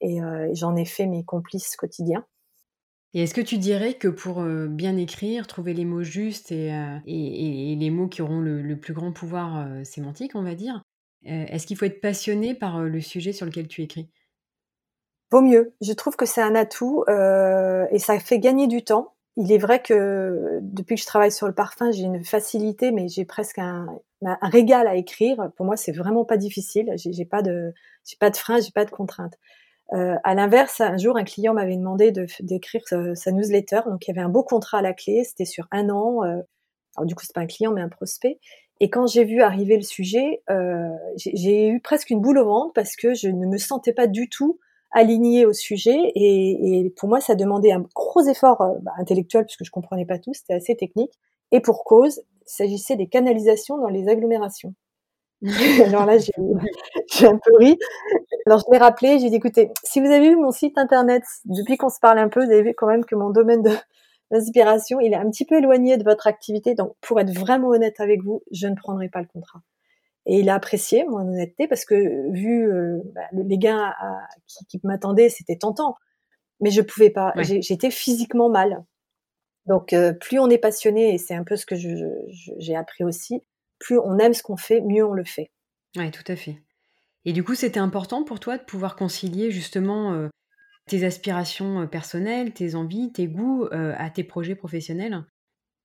Et, 0.00 0.18
j'en 0.54 0.74
ai 0.76 0.86
fait 0.86 1.06
mes 1.06 1.24
complices 1.24 1.76
quotidiens. 1.76 2.24
Et 3.12 3.24
est-ce 3.24 3.34
que 3.34 3.40
tu 3.40 3.58
dirais 3.58 3.94
que 3.94 4.08
pour 4.08 4.42
bien 4.42 4.96
écrire, 4.96 5.46
trouver 5.46 5.74
les 5.74 5.84
mots 5.84 6.02
justes 6.02 6.52
et, 6.52 6.72
les 7.06 7.90
mots 7.90 8.08
qui 8.08 8.22
auront 8.22 8.40
le 8.40 8.76
plus 8.76 8.94
grand 8.94 9.12
pouvoir 9.12 9.68
sémantique, 9.84 10.34
on 10.34 10.42
va 10.42 10.54
dire, 10.54 10.82
est-ce 11.24 11.66
qu'il 11.66 11.76
faut 11.76 11.84
être 11.84 12.00
passionné 12.00 12.54
par 12.54 12.80
le 12.80 13.00
sujet 13.02 13.34
sur 13.34 13.44
lequel 13.44 13.68
tu 13.68 13.82
écris? 13.82 14.08
Vaut 15.30 15.42
mieux. 15.42 15.74
Je 15.80 15.92
trouve 15.92 16.16
que 16.16 16.26
c'est 16.26 16.42
un 16.42 16.54
atout 16.54 17.04
euh, 17.08 17.86
et 17.90 17.98
ça 17.98 18.18
fait 18.18 18.38
gagner 18.38 18.66
du 18.66 18.82
temps. 18.82 19.14
Il 19.36 19.52
est 19.52 19.58
vrai 19.58 19.80
que 19.80 20.58
depuis 20.60 20.96
que 20.96 21.00
je 21.00 21.06
travaille 21.06 21.32
sur 21.32 21.46
le 21.46 21.54
parfum, 21.54 21.92
j'ai 21.92 22.02
une 22.02 22.24
facilité, 22.24 22.90
mais 22.90 23.08
j'ai 23.08 23.24
presque 23.24 23.58
un, 23.58 23.86
un, 24.24 24.48
régal 24.48 24.86
à 24.88 24.96
écrire. 24.96 25.50
Pour 25.56 25.66
moi, 25.66 25.76
c'est 25.76 25.92
vraiment 25.92 26.24
pas 26.24 26.36
difficile. 26.36 26.92
J'ai 26.96 27.24
pas 27.24 27.42
de, 27.42 27.72
j'ai 28.04 28.16
pas 28.18 28.30
de 28.30 28.36
frein, 28.36 28.60
j'ai 28.60 28.72
pas 28.72 28.84
de 28.84 28.90
contraintes. 28.90 29.38
Euh, 29.92 30.16
à 30.22 30.34
l'inverse, 30.34 30.80
un 30.80 30.96
jour, 30.96 31.16
un 31.16 31.24
client 31.24 31.54
m'avait 31.54 31.76
demandé 31.76 32.12
d'écrire 32.40 32.82
sa, 32.86 33.32
newsletter. 33.32 33.80
Donc, 33.86 34.06
il 34.06 34.10
y 34.10 34.12
avait 34.12 34.24
un 34.24 34.28
beau 34.28 34.42
contrat 34.42 34.78
à 34.78 34.82
la 34.82 34.92
clé. 34.92 35.24
C'était 35.24 35.44
sur 35.44 35.66
un 35.70 35.88
an. 35.90 36.24
Euh, 36.24 36.40
alors, 36.96 37.06
du 37.06 37.14
coup, 37.14 37.24
c'est 37.24 37.34
pas 37.34 37.40
un 37.40 37.46
client, 37.46 37.72
mais 37.72 37.80
un 37.80 37.88
prospect. 37.88 38.38
Et 38.80 38.88
quand 38.88 39.06
j'ai 39.06 39.24
vu 39.24 39.42
arriver 39.42 39.76
le 39.76 39.82
sujet, 39.82 40.42
euh, 40.48 40.88
j'ai 41.16 41.68
eu 41.68 41.80
presque 41.80 42.10
une 42.10 42.20
boule 42.20 42.38
au 42.38 42.46
ventre 42.46 42.72
parce 42.72 42.96
que 42.96 43.14
je 43.14 43.28
ne 43.28 43.46
me 43.46 43.58
sentais 43.58 43.92
pas 43.92 44.06
du 44.06 44.28
tout 44.28 44.58
aligné 44.92 45.46
au 45.46 45.52
sujet 45.52 45.98
et, 46.14 46.80
et, 46.84 46.90
pour 46.90 47.08
moi 47.08 47.20
ça 47.20 47.34
demandait 47.34 47.72
un 47.72 47.84
gros 47.94 48.22
effort 48.22 48.60
euh, 48.60 48.74
bah, 48.82 48.92
intellectuel 48.98 49.44
puisque 49.44 49.64
je 49.64 49.70
comprenais 49.70 50.06
pas 50.06 50.18
tout, 50.18 50.32
c'était 50.34 50.54
assez 50.54 50.76
technique 50.76 51.12
et 51.52 51.60
pour 51.60 51.84
cause, 51.84 52.22
il 52.42 52.50
s'agissait 52.50 52.96
des 52.96 53.08
canalisations 53.08 53.78
dans 53.78 53.88
les 53.88 54.08
agglomérations. 54.08 54.74
Alors 55.86 56.06
là, 56.06 56.18
j'ai 57.12 57.26
un 57.26 57.38
peu 57.38 57.56
ri. 57.58 57.78
Alors 58.46 58.60
je 58.60 58.72
l'ai 58.72 58.78
rappelé, 58.78 59.18
j'ai 59.18 59.30
dit 59.30 59.36
écoutez, 59.36 59.70
si 59.82 60.00
vous 60.00 60.06
avez 60.06 60.30
vu 60.30 60.36
mon 60.36 60.50
site 60.50 60.76
internet 60.78 61.22
depuis 61.44 61.76
qu'on 61.76 61.88
se 61.88 61.98
parle 62.00 62.18
un 62.18 62.28
peu, 62.28 62.44
vous 62.44 62.50
avez 62.50 62.62
vu 62.62 62.74
quand 62.76 62.86
même 62.86 63.04
que 63.04 63.14
mon 63.14 63.30
domaine 63.30 63.62
d'inspiration, 64.30 65.00
il 65.00 65.12
est 65.12 65.16
un 65.16 65.30
petit 65.30 65.44
peu 65.44 65.56
éloigné 65.58 65.96
de 65.96 66.04
votre 66.04 66.26
activité. 66.26 66.74
Donc 66.74 66.94
pour 67.00 67.18
être 67.20 67.32
vraiment 67.32 67.68
honnête 67.68 68.00
avec 68.00 68.22
vous, 68.22 68.42
je 68.52 68.66
ne 68.66 68.74
prendrai 68.74 69.08
pas 69.08 69.20
le 69.20 69.26
contrat. 69.26 69.60
Et 70.26 70.40
il 70.40 70.48
a 70.50 70.54
apprécié 70.54 71.04
mon 71.04 71.18
honnêteté 71.18 71.66
parce 71.66 71.84
que 71.84 72.30
vu 72.32 72.70
euh, 72.70 72.98
bah, 73.14 73.22
les 73.32 73.58
gains 73.58 73.94
qui, 74.46 74.66
qui 74.66 74.80
m'attendaient, 74.84 75.28
c'était 75.28 75.56
tentant. 75.56 75.96
Mais 76.60 76.70
je 76.70 76.82
pouvais 76.82 77.10
pas. 77.10 77.32
J'étais 77.38 77.90
physiquement 77.90 78.50
mal. 78.50 78.84
Donc 79.66 79.92
euh, 79.92 80.12
plus 80.12 80.38
on 80.38 80.48
est 80.50 80.58
passionné, 80.58 81.14
et 81.14 81.18
c'est 81.18 81.34
un 81.34 81.44
peu 81.44 81.56
ce 81.56 81.66
que 81.66 81.74
j'ai 81.76 82.76
appris 82.76 83.04
aussi, 83.04 83.42
plus 83.78 83.98
on 83.98 84.18
aime 84.18 84.34
ce 84.34 84.42
qu'on 84.42 84.56
fait, 84.56 84.80
mieux 84.80 85.06
on 85.06 85.12
le 85.12 85.24
fait. 85.24 85.50
Oui, 85.96 86.10
tout 86.10 86.24
à 86.30 86.36
fait. 86.36 86.62
Et 87.24 87.32
du 87.32 87.44
coup, 87.44 87.54
c'était 87.54 87.80
important 87.80 88.24
pour 88.24 88.40
toi 88.40 88.58
de 88.58 88.64
pouvoir 88.64 88.96
concilier 88.96 89.50
justement 89.50 90.12
euh, 90.12 90.28
tes 90.86 91.04
aspirations 91.04 91.86
personnelles, 91.86 92.52
tes 92.52 92.74
envies, 92.74 93.12
tes 93.12 93.26
goûts 93.26 93.68
à 93.70 94.10
tes 94.10 94.24
projets 94.24 94.54
professionnels? 94.54 95.24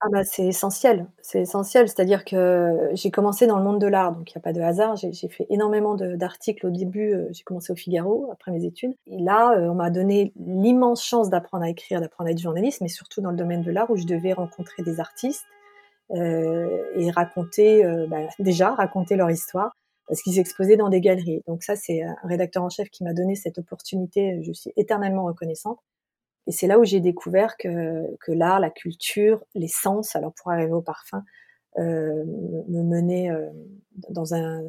Ah 0.02 0.08
bah, 0.12 0.24
c'est 0.24 0.46
essentiel, 0.46 1.08
c'est 1.22 1.42
essentiel. 1.42 1.88
C'est-à-dire 1.88 2.26
que 2.26 2.90
j'ai 2.94 3.12
commencé 3.12 3.48
dans 3.48 3.58
le 3.58 3.64
monde 3.64 3.80
de 3.80 3.88
l'art, 3.88 4.12
donc 4.12 4.30
il 4.32 4.38
n'y 4.38 4.40
a 4.40 4.44
pas 4.44 4.54
de 4.54 4.62
hasard. 4.62 4.96
J'ai 4.98 5.30
fait 5.30 5.48
énormément 5.50 5.96
d'articles 5.96 6.68
au 6.68 6.70
début, 6.70 7.14
euh, 7.14 7.28
j'ai 7.32 7.44
commencé 7.44 7.72
au 7.72 7.76
Figaro 7.76 8.30
après 8.32 8.52
mes 8.52 8.66
études 8.66 8.94
et 9.08 9.20
là, 9.20 9.54
euh, 9.58 9.70
on 9.70 9.76
m'a 9.76 9.90
donné 9.90 10.34
l'immense 10.38 11.04
chance 11.04 11.30
d'apprendre 11.30 11.64
à 11.64 11.70
écrire, 11.70 12.02
d'apprendre 12.02 12.28
à 12.28 12.32
être 12.32 12.40
journaliste, 12.42 12.82
mais 12.82 12.88
surtout 12.90 13.22
dans 13.22 13.32
le 13.32 13.38
domaine 13.38 13.64
de 13.64 13.72
l'art 13.72 13.90
où 13.90 13.96
je 13.96 14.06
devais 14.06 14.34
rencontrer 14.34 14.84
des 14.84 15.00
artistes, 15.00 15.46
euh, 16.12 16.84
et 16.96 17.10
raconter, 17.12 17.84
bah, 18.10 18.18
déjà 18.40 18.72
raconter 18.76 19.16
leur 19.16 19.32
histoire 19.32 19.74
parce 20.08 20.22
qu'ils 20.22 20.34
s'exposaient 20.36 20.78
dans 20.78 20.90
des 20.90 21.02
galeries. 21.02 21.42
Donc 21.48 21.64
ça, 21.64 21.76
c'est 21.76 22.04
un 22.04 22.16
rédacteur 22.26 22.64
en 22.64 22.70
chef 22.70 22.90
qui 22.90 23.04
m'a 23.04 23.14
donné 23.14 23.36
cette 23.36 23.58
opportunité, 23.58 24.42
je 24.44 24.52
suis 24.54 24.72
éternellement 24.78 25.26
reconnaissante. 25.26 25.80
Et 26.48 26.52
c'est 26.52 26.68
là 26.68 26.80
où 26.80 26.84
j'ai 26.84 27.00
découvert 27.00 27.58
que, 27.58 28.16
que 28.22 28.32
l'art, 28.32 28.60
la 28.60 28.70
culture, 28.70 29.44
les 29.56 29.68
sens, 29.68 30.16
alors 30.16 30.34
pour 30.34 30.52
arriver 30.52 30.74
au 30.74 30.82
parfum, 30.82 31.24
euh, 31.78 32.24
me 32.70 32.84
menaient 32.84 33.32
euh, 33.32 33.50
dans 34.10 34.34
un 34.34 34.64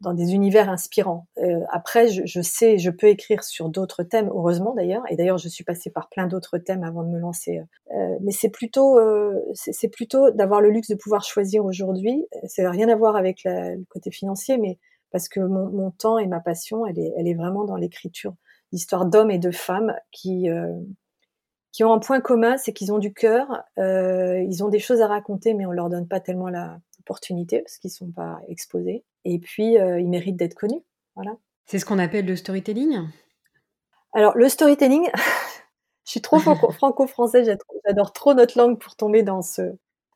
dans 0.00 0.14
des 0.14 0.34
univers 0.34 0.68
inspirants. 0.68 1.26
Euh, 1.38 1.60
après, 1.70 2.08
je, 2.08 2.22
je, 2.24 2.40
sais, 2.40 2.78
je 2.78 2.90
peux 2.90 3.06
écrire 3.06 3.44
sur 3.44 3.68
d'autres 3.68 4.02
thèmes, 4.02 4.28
heureusement 4.28 4.74
d'ailleurs, 4.74 5.02
et 5.08 5.16
d'ailleurs 5.16 5.38
je 5.38 5.48
suis 5.48 5.64
passée 5.64 5.90
par 5.90 6.08
plein 6.08 6.26
d'autres 6.26 6.58
thèmes 6.58 6.82
avant 6.82 7.02
de 7.02 7.08
me 7.08 7.18
lancer. 7.18 7.60
Euh, 7.94 8.16
mais 8.20 8.32
c'est 8.32 8.48
plutôt, 8.48 8.98
euh, 8.98 9.34
c'est 9.54 9.88
plutôt 9.88 10.30
d'avoir 10.30 10.60
le 10.60 10.70
luxe 10.70 10.88
de 10.88 10.96
pouvoir 10.96 11.22
choisir 11.22 11.64
aujourd'hui. 11.64 12.26
C'est 12.46 12.66
rien 12.66 12.88
à 12.88 12.96
voir 12.96 13.16
avec 13.16 13.42
le 13.44 13.84
côté 13.88 14.10
financier, 14.10 14.58
mais 14.58 14.78
parce 15.12 15.28
que 15.28 15.40
mon, 15.40 15.68
mon, 15.70 15.90
temps 15.90 16.18
et 16.18 16.26
ma 16.26 16.40
passion, 16.40 16.86
elle 16.86 16.98
est, 16.98 17.12
elle 17.16 17.28
est 17.28 17.34
vraiment 17.34 17.64
dans 17.64 17.76
l'écriture 17.76 18.34
d'histoires 18.72 19.06
d'hommes 19.06 19.30
et 19.30 19.38
de 19.38 19.50
femmes 19.50 19.94
qui, 20.10 20.48
euh, 20.50 20.72
qui 21.72 21.84
ont 21.84 21.92
un 21.92 21.98
point 21.98 22.20
commun, 22.20 22.56
c'est 22.56 22.72
qu'ils 22.72 22.92
ont 22.92 22.98
du 22.98 23.12
cœur, 23.12 23.62
euh, 23.78 24.40
ils 24.40 24.62
ont 24.64 24.68
des 24.68 24.78
choses 24.78 25.00
à 25.00 25.06
raconter, 25.06 25.54
mais 25.54 25.66
on 25.66 25.72
leur 25.72 25.88
donne 25.88 26.08
pas 26.08 26.20
tellement 26.20 26.48
l'opportunité 26.48 27.60
parce 27.60 27.78
qu'ils 27.78 27.90
sont 27.90 28.10
pas 28.10 28.40
exposés. 28.48 29.04
Et 29.24 29.38
puis, 29.38 29.78
euh, 29.78 30.00
ils 30.00 30.08
méritent 30.08 30.36
d'être 30.36 30.54
connus. 30.54 30.82
Voilà. 31.14 31.36
C'est 31.66 31.78
ce 31.78 31.84
qu'on 31.84 31.98
appelle 31.98 32.26
le 32.26 32.36
storytelling? 32.36 33.08
Alors, 34.12 34.36
le 34.36 34.48
storytelling, 34.48 35.08
Je 36.10 36.14
suis 36.14 36.20
trop 36.22 36.38
franco-français, 36.72 37.44
j'adore 37.86 38.12
trop 38.12 38.34
notre 38.34 38.58
langue 38.58 38.80
pour 38.80 38.96
tomber 38.96 39.22
dans 39.22 39.42
ce, 39.42 39.62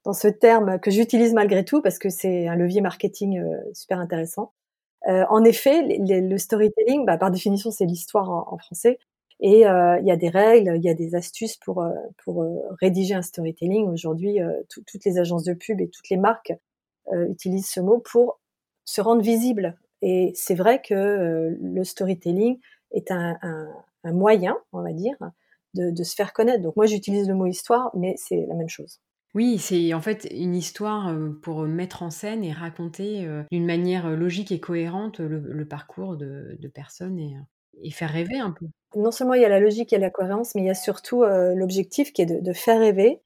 dans 0.04 0.12
ce 0.12 0.26
terme 0.26 0.80
que 0.80 0.90
j'utilise 0.90 1.32
malgré 1.34 1.64
tout 1.64 1.82
parce 1.82 2.00
que 2.00 2.08
c'est 2.08 2.48
un 2.48 2.56
levier 2.56 2.80
marketing 2.80 3.38
euh, 3.38 3.56
super 3.74 4.00
intéressant. 4.00 4.52
Euh, 5.08 5.24
en 5.28 5.44
effet, 5.44 5.82
le 5.98 6.38
storytelling, 6.38 7.04
bah, 7.04 7.18
par 7.18 7.30
définition, 7.30 7.70
c'est 7.70 7.86
l'histoire 7.86 8.30
en, 8.30 8.58
français. 8.58 8.98
Et 9.40 9.66
euh, 9.66 9.98
il 10.00 10.06
y 10.06 10.10
a 10.10 10.16
des 10.16 10.28
règles, 10.28 10.76
il 10.76 10.84
y 10.84 10.88
a 10.88 10.94
des 10.94 11.14
astuces 11.14 11.56
pour, 11.56 11.84
pour 12.24 12.46
rédiger 12.80 13.14
un 13.14 13.22
storytelling. 13.22 13.88
Aujourd'hui, 13.88 14.38
toutes 14.68 15.04
les 15.04 15.18
agences 15.18 15.44
de 15.44 15.54
pub 15.54 15.80
et 15.80 15.88
toutes 15.88 16.08
les 16.08 16.16
marques 16.16 16.52
utilisent 17.12 17.68
ce 17.68 17.80
mot 17.80 17.98
pour 17.98 18.40
se 18.84 19.00
rendre 19.00 19.22
visible. 19.22 19.76
Et 20.02 20.32
c'est 20.34 20.54
vrai 20.54 20.80
que 20.80 21.56
le 21.60 21.84
storytelling 21.84 22.58
est 22.92 23.10
un, 23.10 23.36
un, 23.42 23.68
un, 24.04 24.12
moyen, 24.12 24.56
on 24.72 24.82
va 24.82 24.92
dire, 24.92 25.16
de, 25.74 25.90
de 25.90 26.04
se 26.04 26.14
faire 26.14 26.32
connaître. 26.32 26.62
Donc 26.62 26.76
moi, 26.76 26.86
j'utilise 26.86 27.28
le 27.28 27.34
mot 27.34 27.46
histoire, 27.46 27.90
mais 27.94 28.14
c'est 28.16 28.46
la 28.46 28.54
même 28.54 28.68
chose. 28.68 29.00
Oui, 29.34 29.58
c'est 29.58 29.92
en 29.94 30.00
fait 30.00 30.28
une 30.30 30.54
histoire 30.54 31.12
pour 31.42 31.62
mettre 31.62 32.02
en 32.02 32.10
scène 32.10 32.44
et 32.44 32.52
raconter 32.52 33.28
d'une 33.50 33.66
manière 33.66 34.08
logique 34.10 34.52
et 34.52 34.60
cohérente 34.60 35.18
le, 35.18 35.66
parcours 35.66 36.16
de, 36.16 36.56
personnes 36.72 37.18
et, 37.18 37.90
faire 37.90 38.10
rêver 38.10 38.38
un 38.38 38.52
peu. 38.52 38.66
Non 38.94 39.10
seulement 39.10 39.34
il 39.34 39.42
y 39.42 39.44
a 39.44 39.48
la 39.48 39.58
logique 39.58 39.92
et 39.92 39.98
la 39.98 40.10
cohérence, 40.10 40.54
mais 40.54 40.62
il 40.62 40.66
y 40.66 40.70
a 40.70 40.74
surtout 40.74 41.24
l'objectif 41.24 42.12
qui 42.12 42.22
est 42.22 42.26
de, 42.26 42.52
faire 42.52 42.78
rêver 42.78 43.22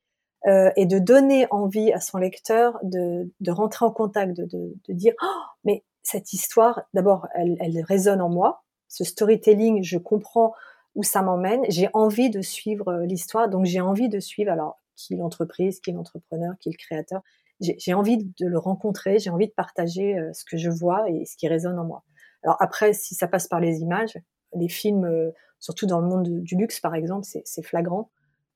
et 0.46 0.86
de 0.86 0.98
donner 0.98 1.46
envie 1.50 1.92
à 1.92 2.00
son 2.00 2.16
lecteur 2.16 2.78
de, 2.82 3.30
rentrer 3.48 3.84
en 3.84 3.90
contact, 3.90 4.32
de, 4.32 4.72
dire 4.88 5.12
oh, 5.22 5.42
mais 5.64 5.84
cette 6.02 6.32
histoire, 6.32 6.84
d'abord, 6.94 7.28
elle, 7.34 7.58
elle 7.60 7.82
résonne 7.82 8.22
en 8.22 8.30
moi. 8.30 8.62
Ce 8.88 9.04
storytelling, 9.04 9.82
je 9.84 9.98
comprends 9.98 10.54
où 10.94 11.02
ça 11.02 11.20
m'emmène. 11.20 11.62
J'ai 11.68 11.90
envie 11.92 12.30
de 12.30 12.40
suivre 12.40 13.02
l'histoire, 13.04 13.50
donc 13.50 13.66
j'ai 13.66 13.80
envie 13.80 14.08
de 14.08 14.20
suivre. 14.20 14.50
Alors 14.50 14.80
qui 14.98 15.14
est 15.14 15.16
l'entreprise, 15.16 15.80
qui 15.80 15.90
est 15.90 15.92
l'entrepreneur, 15.92 16.54
qui 16.58 16.68
est 16.68 16.72
le 16.72 16.76
créateur. 16.76 17.22
J'ai 17.60 17.94
envie 17.94 18.18
de 18.18 18.46
le 18.46 18.58
rencontrer, 18.58 19.18
j'ai 19.18 19.30
envie 19.30 19.48
de 19.48 19.52
partager 19.52 20.16
euh, 20.16 20.32
ce 20.32 20.44
que 20.44 20.56
je 20.56 20.70
vois 20.70 21.10
et 21.10 21.24
ce 21.24 21.36
qui 21.36 21.48
résonne 21.48 21.78
en 21.78 21.84
moi. 21.84 22.04
Alors 22.44 22.56
après, 22.60 22.92
si 22.92 23.14
ça 23.14 23.26
passe 23.26 23.48
par 23.48 23.60
les 23.60 23.78
images, 23.78 24.16
les 24.54 24.68
films, 24.68 25.04
euh, 25.04 25.30
surtout 25.58 25.86
dans 25.86 26.00
le 26.00 26.06
monde 26.06 26.42
du 26.42 26.56
luxe 26.56 26.80
par 26.80 26.94
exemple, 26.94 27.26
c'est 27.26 27.62
flagrant. 27.62 28.10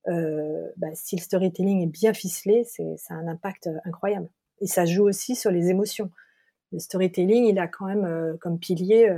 Euh, 0.09 0.69
bah, 0.77 0.89
si 0.95 1.17
le 1.17 1.21
storytelling 1.21 1.83
est 1.83 1.91
bien 1.91 2.13
ficelé, 2.13 2.65
c'est 2.65 2.97
ça 2.97 3.15
a 3.15 3.17
un 3.17 3.27
impact 3.27 3.69
incroyable. 3.85 4.29
Et 4.61 4.67
ça 4.67 4.85
joue 4.85 5.05
aussi 5.05 5.35
sur 5.35 5.51
les 5.51 5.69
émotions. 5.69 6.11
Le 6.71 6.79
storytelling, 6.79 7.45
il 7.45 7.59
a 7.59 7.67
quand 7.67 7.87
même 7.87 8.39
comme 8.41 8.59
pilier 8.59 9.11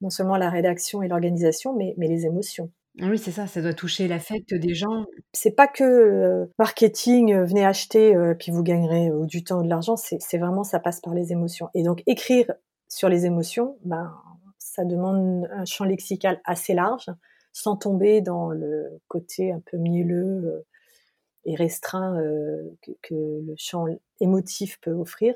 non 0.00 0.10
seulement 0.10 0.36
la 0.36 0.50
rédaction 0.50 1.02
et 1.02 1.08
l'organisation, 1.08 1.74
mais, 1.74 1.94
mais 1.96 2.08
les 2.08 2.26
émotions. 2.26 2.70
Oui, 2.98 3.18
c'est 3.18 3.30
ça, 3.30 3.46
ça 3.46 3.62
doit 3.62 3.72
toucher 3.72 4.08
l'affect 4.08 4.52
des 4.52 4.74
gens. 4.74 5.04
C'est 5.32 5.52
pas 5.52 5.68
que 5.68 5.84
euh, 5.84 6.46
marketing, 6.58 7.32
euh, 7.32 7.44
venez 7.44 7.64
acheter, 7.64 8.16
euh, 8.16 8.34
puis 8.34 8.50
vous 8.50 8.64
gagnerez 8.64 9.10
du 9.26 9.44
temps 9.44 9.60
ou 9.60 9.62
de 9.62 9.68
l'argent, 9.68 9.96
c'est 9.96 10.38
vraiment, 10.38 10.64
ça 10.64 10.80
passe 10.80 11.00
par 11.00 11.14
les 11.14 11.30
émotions. 11.32 11.68
Et 11.74 11.84
donc, 11.84 12.02
écrire 12.06 12.52
sur 12.88 13.08
les 13.08 13.26
émotions, 13.26 13.78
ben, 13.84 14.12
ça 14.58 14.84
demande 14.84 15.48
un 15.52 15.64
champ 15.64 15.84
lexical 15.84 16.40
assez 16.44 16.74
large, 16.74 17.06
sans 17.52 17.76
tomber 17.76 18.20
dans 18.22 18.50
le 18.50 19.00
côté 19.08 19.52
un 19.52 19.60
peu 19.60 19.76
mielleux 19.76 20.64
et 21.44 21.54
restreint 21.54 22.18
que, 22.82 23.14
le 23.14 23.54
champ 23.56 23.86
émotif 24.20 24.80
peut 24.80 24.92
offrir. 24.92 25.34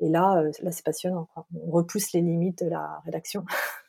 Et 0.00 0.08
là, 0.08 0.42
là 0.62 0.72
c'est 0.72 0.84
passionnant. 0.84 1.28
On 1.54 1.70
repousse 1.70 2.12
les 2.12 2.22
limites 2.22 2.64
de 2.64 2.70
la 2.70 3.00
rédaction. 3.04 3.44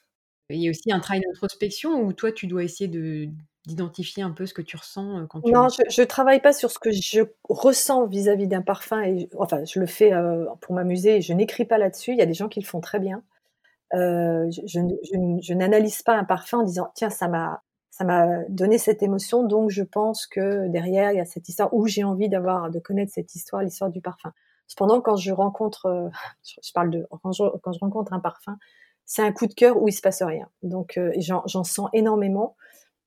Il 0.49 0.61
y 0.61 0.67
a 0.67 0.69
aussi 0.69 0.91
un 0.91 0.99
travail 0.99 1.21
d'introspection 1.21 2.01
où 2.01 2.13
toi, 2.13 2.31
tu 2.31 2.47
dois 2.47 2.63
essayer 2.63 2.87
de 2.87 3.29
d'identifier 3.65 4.21
un 4.21 4.29
peu 4.29 4.45
ce 4.45 4.53
que 4.53 4.61
tu 4.61 4.77
ressens 4.77 5.25
quand 5.27 5.41
tu... 5.41 5.51
Non, 5.51 5.69
je 5.69 6.01
ne 6.01 6.05
travaille 6.05 6.39
pas 6.39 6.53
sur 6.53 6.69
ce 6.69 6.77
que 6.77 6.91
je 6.91 7.21
ressens 7.49 8.05
vis-à-vis 8.05 8.45
d'un 8.45 8.61
parfum. 8.61 9.01
Et, 9.01 9.27
enfin, 9.39 9.65
je 9.65 9.79
le 9.79 9.87
fais 9.87 10.11
pour 10.61 10.75
m'amuser. 10.75 11.21
Je 11.21 11.33
n'écris 11.33 11.65
pas 11.65 11.79
là-dessus. 11.79 12.11
Il 12.11 12.17
y 12.17 12.21
a 12.21 12.27
des 12.27 12.35
gens 12.35 12.47
qui 12.47 12.59
le 12.59 12.65
font 12.65 12.79
très 12.79 12.99
bien. 12.99 13.23
je, 13.91 14.49
je, 15.41 15.53
n'analyse 15.55 16.03
pas 16.03 16.15
un 16.15 16.25
parfum 16.25 16.59
en 16.59 16.63
disant 16.63 16.91
tiens, 16.93 17.09
ça 17.09 17.27
m'a 17.27 17.63
ça 17.89 18.03
m'a 18.03 18.43
donné 18.49 18.77
cette 18.77 19.01
émotion, 19.03 19.43
donc 19.47 19.69
je 19.69 19.81
pense 19.81 20.27
que 20.27 20.67
derrière 20.67 21.13
il 21.13 21.17
y 21.17 21.21
a 21.21 21.25
cette 21.25 21.47
histoire 21.47 21.73
où 21.73 21.87
j'ai 21.87 22.03
envie 22.03 22.27
d'avoir 22.27 22.69
de 22.69 22.77
connaître 22.77 23.13
cette 23.13 23.33
histoire, 23.35 23.63
l'histoire 23.63 23.89
du 23.89 24.01
parfum. 24.01 24.33
Cependant, 24.67 24.99
quand 24.99 25.15
je 25.15 25.31
rencontre, 25.31 26.11
je 26.43 26.71
parle 26.73 26.89
de 26.89 27.07
quand 27.09 27.31
quand 27.63 27.71
je 27.71 27.79
rencontre 27.79 28.11
un 28.11 28.19
parfum, 28.19 28.57
c'est 29.05 29.21
un 29.21 29.31
coup 29.31 29.47
de 29.47 29.53
cœur 29.53 29.81
où 29.81 29.87
il 29.87 29.93
se 29.93 30.01
passe 30.01 30.21
rien. 30.21 30.49
Donc 30.63 30.97
euh, 30.97 31.11
j'en 31.17 31.63
sens 31.63 31.89
énormément 31.93 32.55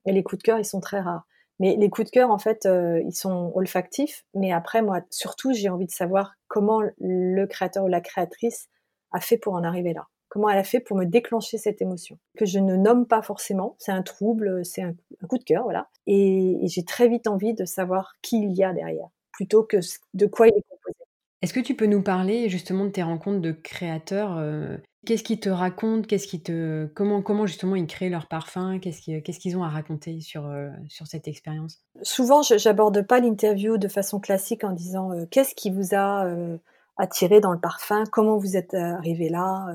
et 0.06 0.12
les 0.12 0.22
coups 0.22 0.38
de 0.38 0.44
cœur 0.44 0.58
ils 0.58 0.64
sont 0.64 0.80
très 0.80 1.00
rares. 1.00 1.26
Mais 1.60 1.76
les 1.76 1.90
coups 1.90 2.06
de 2.06 2.12
cœur 2.12 2.30
en 2.30 2.38
fait 2.38 2.66
euh, 2.66 3.00
ils 3.04 3.14
sont 3.14 3.52
olfactifs. 3.54 4.24
Mais 4.34 4.52
après 4.52 4.82
moi 4.82 5.00
surtout 5.10 5.52
j'ai 5.52 5.68
envie 5.68 5.86
de 5.86 5.92
savoir 5.92 6.34
comment 6.46 6.80
le 6.98 7.46
créateur 7.46 7.84
ou 7.84 7.88
la 7.88 8.00
créatrice 8.00 8.68
a 9.12 9.20
fait 9.20 9.38
pour 9.38 9.54
en 9.54 9.64
arriver 9.64 9.92
là. 9.92 10.06
Comment 10.28 10.50
elle 10.50 10.58
a 10.58 10.64
fait 10.64 10.80
pour 10.80 10.96
me 10.96 11.04
déclencher 11.04 11.56
cette 11.56 11.80
émotion 11.80 12.18
que 12.36 12.44
je 12.44 12.58
ne 12.58 12.76
nomme 12.76 13.06
pas 13.06 13.22
forcément. 13.22 13.76
C'est 13.78 13.92
un 13.92 14.02
trouble, 14.02 14.64
c'est 14.64 14.82
un, 14.82 14.94
coup 15.26 15.38
de 15.38 15.44
cœur, 15.44 15.64
voilà. 15.64 15.88
Et, 16.06 16.58
j'ai 16.64 16.84
très 16.84 17.08
vite 17.08 17.26
envie 17.26 17.54
de 17.54 17.64
savoir 17.64 18.14
qui 18.20 18.42
il 18.42 18.52
y 18.52 18.62
a 18.62 18.74
derrière, 18.74 19.08
plutôt 19.32 19.62
que 19.62 19.78
de 20.14 20.26
quoi 20.26 20.48
il 20.48 20.50
est 20.50 20.64
composé. 20.68 20.98
Est-ce 21.40 21.54
que 21.54 21.60
tu 21.60 21.74
peux 21.74 21.86
nous 21.86 22.02
parler 22.02 22.48
justement 22.50 22.84
de 22.84 22.90
tes 22.90 23.02
rencontres 23.02 23.40
de 23.40 23.52
créateurs 23.52 24.36
euh, 24.36 24.76
Qu'est-ce 25.08 25.22
qu'ils 25.22 25.40
te 25.40 25.48
racontent 25.48 26.06
Qu'est-ce 26.06 26.26
qui 26.26 26.42
te 26.42 26.84
comment 26.94 27.22
comment 27.22 27.46
justement 27.46 27.76
ils 27.76 27.86
créent 27.86 28.10
leur 28.10 28.26
parfum 28.26 28.78
Qu'est-ce 28.78 29.00
qu'ils 29.00 29.22
qu'est-ce 29.22 29.38
qu'ils 29.38 29.56
ont 29.56 29.64
à 29.64 29.70
raconter 29.70 30.20
sur 30.20 30.44
euh, 30.44 30.68
sur 30.90 31.06
cette 31.06 31.26
expérience? 31.26 31.82
Souvent, 32.02 32.42
j'aborde 32.42 33.00
pas 33.06 33.18
l'interview 33.18 33.78
de 33.78 33.88
façon 33.88 34.20
classique 34.20 34.64
en 34.64 34.72
disant 34.72 35.12
euh, 35.12 35.24
qu'est-ce 35.30 35.54
qui 35.54 35.70
vous 35.70 35.94
a 35.94 36.26
euh, 36.26 36.58
attiré 36.98 37.40
dans 37.40 37.52
le 37.52 37.58
parfum? 37.58 38.04
Comment 38.12 38.36
vous 38.36 38.58
êtes 38.58 38.74
arrivé 38.74 39.30
là? 39.30 39.68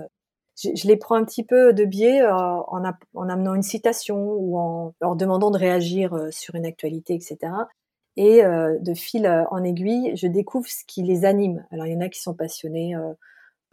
Je, 0.55 0.87
les 0.87 0.97
prends 0.97 1.15
un 1.15 1.25
petit 1.25 1.43
peu 1.43 1.73
de 1.73 1.83
biais 1.83 2.23
en, 2.27 2.67
en 2.67 3.29
amenant 3.29 3.55
une 3.55 3.63
citation 3.63 4.35
ou 4.37 4.59
en 4.59 4.93
leur 5.01 5.15
demandant 5.15 5.49
de 5.49 5.57
réagir 5.57 6.15
sur 6.29 6.53
une 6.53 6.67
actualité, 6.67 7.15
etc. 7.15 7.37
Et 8.17 8.43
de 8.43 8.93
fil 8.93 9.27
en 9.49 9.63
aiguille, 9.63 10.15
je 10.15 10.27
découvre 10.27 10.67
ce 10.67 10.83
qui 10.85 11.01
les 11.01 11.25
anime. 11.25 11.65
Alors 11.71 11.87
il 11.87 11.93
y 11.93 11.97
en 11.97 12.01
a 12.01 12.09
qui 12.09 12.21
sont 12.21 12.35
passionnés 12.35 12.95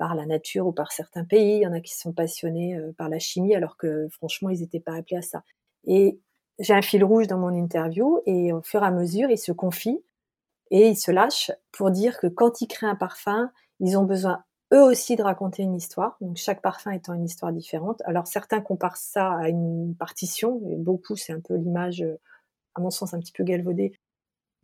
par 0.00 0.14
la 0.14 0.24
nature 0.24 0.66
ou 0.66 0.72
par 0.72 0.92
certains 0.92 1.26
pays. 1.26 1.58
Il 1.58 1.62
y 1.62 1.66
en 1.66 1.74
a 1.74 1.80
qui 1.80 1.94
sont 1.94 2.14
passionnés 2.14 2.74
euh, 2.74 2.92
par 2.96 3.10
la 3.10 3.18
chimie, 3.18 3.54
alors 3.54 3.76
que 3.76 4.08
franchement, 4.08 4.48
ils 4.48 4.60
n'étaient 4.60 4.80
pas 4.80 4.94
appelés 4.94 5.18
à 5.18 5.22
ça. 5.22 5.44
Et 5.86 6.18
j'ai 6.58 6.72
un 6.72 6.80
fil 6.80 7.04
rouge 7.04 7.26
dans 7.26 7.38
mon 7.38 7.54
interview, 7.54 8.22
et 8.24 8.50
au 8.50 8.62
fur 8.62 8.82
et 8.82 8.86
à 8.86 8.90
mesure, 8.90 9.30
ils 9.30 9.38
se 9.38 9.52
confient 9.52 10.02
et 10.70 10.88
ils 10.88 10.96
se 10.96 11.10
lâchent 11.10 11.52
pour 11.70 11.90
dire 11.90 12.18
que 12.18 12.28
quand 12.28 12.62
ils 12.62 12.66
créent 12.66 12.86
un 12.86 12.96
parfum, 12.96 13.50
ils 13.78 13.98
ont 13.98 14.04
besoin 14.04 14.42
eux 14.72 14.82
aussi 14.82 15.16
de 15.16 15.22
raconter 15.22 15.64
une 15.64 15.74
histoire, 15.74 16.16
donc 16.22 16.36
chaque 16.36 16.62
parfum 16.62 16.92
étant 16.92 17.12
une 17.12 17.24
histoire 17.24 17.52
différente. 17.52 18.00
Alors 18.06 18.26
certains 18.26 18.62
comparent 18.62 18.96
ça 18.96 19.32
à 19.34 19.48
une 19.48 19.94
partition, 19.98 20.62
et 20.70 20.76
beaucoup 20.76 21.16
c'est 21.16 21.34
un 21.34 21.40
peu 21.40 21.56
l'image, 21.56 22.00
euh, 22.00 22.18
à 22.74 22.80
mon 22.80 22.90
sens 22.90 23.12
un 23.12 23.18
petit 23.20 23.32
peu 23.32 23.44
galvaudée, 23.44 23.92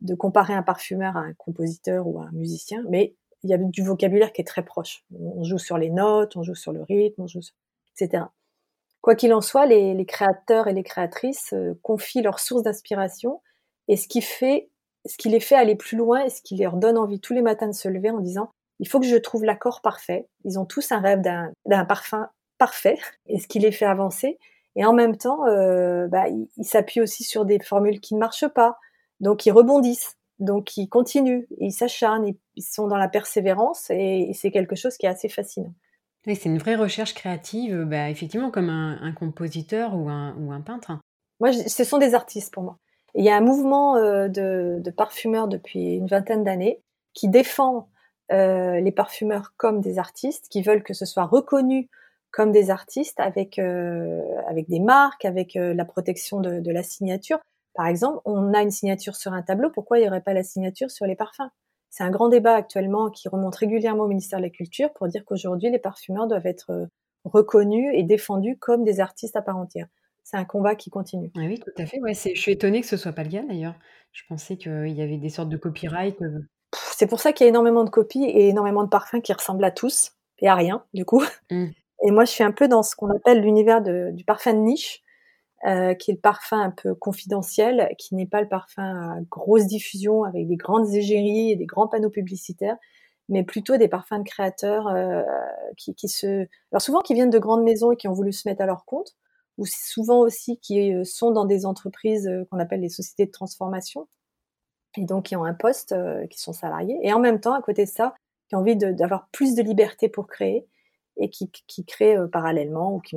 de 0.00 0.14
comparer 0.14 0.54
un 0.54 0.62
parfumeur 0.62 1.16
à 1.16 1.20
un 1.20 1.34
compositeur 1.34 2.06
ou 2.06 2.20
à 2.20 2.26
un 2.26 2.32
musicien, 2.32 2.84
mais 2.88 3.14
il 3.46 3.50
y 3.50 3.54
a 3.54 3.58
du 3.58 3.82
vocabulaire 3.82 4.32
qui 4.32 4.40
est 4.40 4.44
très 4.44 4.64
proche. 4.64 5.04
On 5.14 5.44
joue 5.44 5.58
sur 5.58 5.78
les 5.78 5.90
notes, 5.90 6.36
on 6.36 6.42
joue 6.42 6.54
sur 6.54 6.72
le 6.72 6.82
rythme, 6.82 7.22
on 7.22 7.26
joue 7.26 7.40
etc. 7.98 8.24
Quoi 9.00 9.14
qu'il 9.14 9.32
en 9.32 9.40
soit, 9.40 9.66
les, 9.66 10.04
créateurs 10.04 10.66
et 10.66 10.72
les 10.72 10.82
créatrices 10.82 11.52
euh, 11.52 11.74
confient 11.82 12.22
leurs 12.22 12.40
sources 12.40 12.64
d'inspiration 12.64 13.40
et 13.88 13.96
ce 13.96 14.08
qui 14.08 14.20
fait, 14.20 14.68
ce 15.06 15.16
qui 15.16 15.28
les 15.28 15.40
fait 15.40 15.54
aller 15.54 15.76
plus 15.76 15.96
loin 15.96 16.24
et 16.24 16.30
ce 16.30 16.42
qui 16.42 16.56
leur 16.56 16.76
donne 16.76 16.98
envie 16.98 17.20
tous 17.20 17.32
les 17.32 17.42
matins 17.42 17.68
de 17.68 17.74
se 17.74 17.88
lever 17.88 18.10
en 18.10 18.20
disant 18.20 18.50
il 18.80 18.88
faut 18.88 19.00
que 19.00 19.06
je 19.06 19.16
trouve 19.16 19.44
l'accord 19.44 19.80
parfait. 19.80 20.28
Ils 20.44 20.58
ont 20.58 20.66
tous 20.66 20.92
un 20.92 21.00
rêve 21.00 21.20
d'un 21.20 21.84
parfum 21.84 22.28
parfait 22.58 22.98
et 23.26 23.38
ce 23.38 23.46
qui 23.46 23.58
les 23.58 23.72
fait 23.72 23.86
avancer. 23.86 24.38
Et 24.74 24.84
en 24.84 24.92
même 24.92 25.16
temps, 25.16 25.46
euh, 25.46 26.06
bah, 26.08 26.24
ils 26.28 26.64
s'appuient 26.64 27.00
aussi 27.00 27.24
sur 27.24 27.46
des 27.46 27.58
formules 27.60 28.00
qui 28.00 28.14
ne 28.14 28.20
marchent 28.20 28.48
pas. 28.48 28.76
Donc 29.20 29.46
ils 29.46 29.52
rebondissent. 29.52 30.16
Donc 30.38 30.76
ils 30.76 30.88
continuent, 30.88 31.46
ils 31.58 31.72
s'acharnent, 31.72 32.34
ils 32.56 32.62
sont 32.62 32.88
dans 32.88 32.96
la 32.96 33.08
persévérance 33.08 33.90
et 33.90 34.30
c'est 34.34 34.50
quelque 34.50 34.76
chose 34.76 34.96
qui 34.96 35.06
est 35.06 35.08
assez 35.08 35.28
fascinant. 35.28 35.72
Oui, 36.26 36.34
c'est 36.34 36.48
une 36.48 36.58
vraie 36.58 36.74
recherche 36.74 37.14
créative, 37.14 37.84
bah, 37.84 38.10
effectivement 38.10 38.50
comme 38.50 38.68
un, 38.68 39.12
compositeur 39.12 39.94
ou 39.94 40.08
un, 40.08 40.34
ou 40.38 40.52
un, 40.52 40.60
peintre. 40.60 40.98
Moi, 41.40 41.52
ce 41.52 41.84
sont 41.84 41.98
des 41.98 42.14
artistes 42.14 42.52
pour 42.52 42.64
moi. 42.64 42.78
il 43.14 43.24
y 43.24 43.30
a 43.30 43.36
un 43.36 43.40
mouvement 43.40 43.96
euh, 43.96 44.28
de, 44.28 44.90
parfumeurs 44.90 45.46
depuis 45.46 45.94
une 45.94 46.08
vingtaine 46.08 46.42
d'années 46.42 46.82
qui 47.14 47.28
défend 47.28 47.88
euh, 48.32 48.80
les 48.80 48.90
parfumeurs 48.90 49.54
comme 49.56 49.80
des 49.80 49.98
artistes, 49.98 50.48
qui 50.50 50.62
veulent 50.62 50.82
que 50.82 50.94
ce 50.94 51.06
soit 51.06 51.24
reconnu 51.24 51.88
comme 52.32 52.50
des 52.50 52.70
artistes 52.70 53.20
avec, 53.20 53.58
euh, 53.58 54.20
avec 54.48 54.68
des 54.68 54.80
marques, 54.80 55.24
avec 55.24 55.54
la 55.54 55.84
protection 55.84 56.40
de 56.40 56.70
la 56.70 56.82
signature. 56.82 57.38
Par 57.76 57.86
exemple, 57.86 58.20
on 58.24 58.54
a 58.54 58.62
une 58.62 58.70
signature 58.70 59.16
sur 59.16 59.32
un 59.32 59.42
tableau, 59.42 59.70
pourquoi 59.70 59.98
il 59.98 60.02
n'y 60.02 60.08
aurait 60.08 60.22
pas 60.22 60.32
la 60.32 60.42
signature 60.42 60.90
sur 60.90 61.06
les 61.06 61.14
parfums? 61.14 61.50
C'est 61.90 62.04
un 62.04 62.10
grand 62.10 62.28
débat 62.28 62.54
actuellement 62.54 63.10
qui 63.10 63.28
remonte 63.28 63.54
régulièrement 63.54 64.04
au 64.04 64.08
ministère 64.08 64.38
de 64.38 64.44
la 64.44 64.50
Culture 64.50 64.92
pour 64.94 65.08
dire 65.08 65.24
qu'aujourd'hui, 65.24 65.70
les 65.70 65.78
parfumeurs 65.78 66.26
doivent 66.26 66.46
être 66.46 66.70
euh, 66.70 66.86
reconnus 67.24 67.92
et 67.94 68.02
défendus 68.02 68.56
comme 68.58 68.82
des 68.82 69.00
artistes 69.00 69.36
à 69.36 69.42
part 69.42 69.56
entière. 69.56 69.86
c'est 70.24 70.36
un 70.36 70.44
combat 70.44 70.74
qui 70.74 70.90
continue. 70.90 71.30
Ah 71.36 71.40
oui, 71.46 71.60
tout 71.60 71.70
à 71.78 71.86
fait, 71.86 72.00
ouais, 72.00 72.14
je 72.14 72.40
suis 72.40 72.52
étonnée 72.52 72.80
que 72.80 72.86
ce 72.86 72.96
soit 72.96 73.12
pas 73.12 73.24
le 73.24 73.30
cas 73.30 73.42
d'ailleurs. 73.42 73.74
Je 74.12 74.22
pensais 74.28 74.56
qu'il 74.56 74.88
y 74.88 75.02
avait 75.02 75.18
des 75.18 75.28
sortes 75.28 75.50
de 75.50 75.56
copyright, 75.56 76.20
heu 76.22 76.46
C'est 76.72 77.06
pour 77.06 77.20
ça 77.20 77.32
qu'il 77.32 77.44
y 77.44 77.46
a 77.46 77.50
énormément 77.50 77.84
de 77.84 77.90
copies 77.90 78.24
et 78.24 78.48
énormément 78.48 78.84
de 78.84 78.88
parfums 78.88 79.20
qui 79.22 79.32
ressemblent 79.32 79.64
à 79.64 79.70
tous 79.70 80.12
et 80.38 80.48
à 80.48 80.54
rien, 80.54 80.84
du 80.94 81.04
coup. 81.04 81.22
Mmh. 81.50 81.66
Et 82.04 82.10
moi, 82.10 82.24
je 82.24 82.30
suis 82.30 82.44
un 82.44 82.52
peu 82.52 82.68
dans 82.68 82.82
ce 82.82 82.94
qu'on 82.94 83.10
appelle 83.10 83.40
l'univers 83.40 83.80
du 83.80 84.24
parfum 84.24 84.52
de 84.52 84.58
niche, 84.58 85.02
heu, 85.66 85.94
qui 85.94 86.10
est 86.12 86.14
le 86.14 86.20
parfum 86.20 86.60
un 86.60 86.70
peu 86.70 86.94
confidentiel, 86.94 87.94
qui 87.98 88.14
n'est 88.14 88.26
pas 88.26 88.40
le 88.42 88.48
parfum 88.48 88.82
à 89.18 89.20
grosse 89.30 89.66
diffusion 89.66 90.24
avec 90.24 90.46
des 90.48 90.56
grandes 90.56 90.88
égéries 90.94 91.52
et 91.52 91.56
des 91.56 91.66
grands 91.66 91.88
panneaux 91.88 92.10
publicitaires, 92.10 92.76
mais 93.28 93.42
plutôt 93.44 93.76
des 93.76 93.88
parfums 93.88 94.18
de 94.18 94.24
créateurs, 94.24 94.88
heu, 94.88 95.24
qui 95.76 95.94
qui 95.94 96.08
se 96.08 96.46
alors 96.72 96.82
souvent 96.82 97.00
qui 97.00 97.14
viennent 97.14 97.30
de 97.30 97.38
grandes 97.38 97.64
maisons 97.64 97.92
et 97.92 97.96
qui 97.96 98.08
ont 98.08 98.12
voulu 98.14 98.32
se 98.32 98.48
mettre 98.48 98.62
à 98.62 98.66
leur 98.66 98.84
compte 98.84 99.16
ou 99.58 99.64
souvent 99.66 100.20
aussi 100.20 100.58
qui, 100.60 100.92
heu, 100.94 101.04
sont 101.04 101.30
dans 101.32 101.44
des 101.46 101.66
entreprises, 101.66 102.28
heu, 102.28 102.46
qu'on 102.50 102.58
appelle 102.60 102.80
les 102.80 102.88
sociétés 102.90 103.26
de 103.26 103.30
transformation 103.32 104.06
et 104.98 105.04
donc 105.04 105.26
qui 105.26 105.36
ont 105.36 105.44
un 105.44 105.54
poste, 105.54 105.92
heu, 105.92 106.26
qui 106.30 106.40
sont 106.40 106.52
salariés 106.52 106.98
et 107.02 107.12
en 107.12 107.20
même 107.20 107.40
temps, 107.40 107.54
à 107.54 107.62
côté 107.62 107.84
de 107.84 107.90
ça, 107.90 108.14
qui 108.48 108.56
ont 108.56 108.60
envie 108.60 108.76
d'avoir 108.76 109.28
plus 109.32 109.54
de 109.54 109.62
liberté 109.62 110.08
pour 110.08 110.26
créer 110.28 110.66
et 111.18 111.30
qui 111.30 111.50
qui 111.66 111.84
créent, 111.84 112.16
heu, 112.18 112.28
parallèlement 112.28 112.94
ou 112.96 113.00
qui 113.00 113.16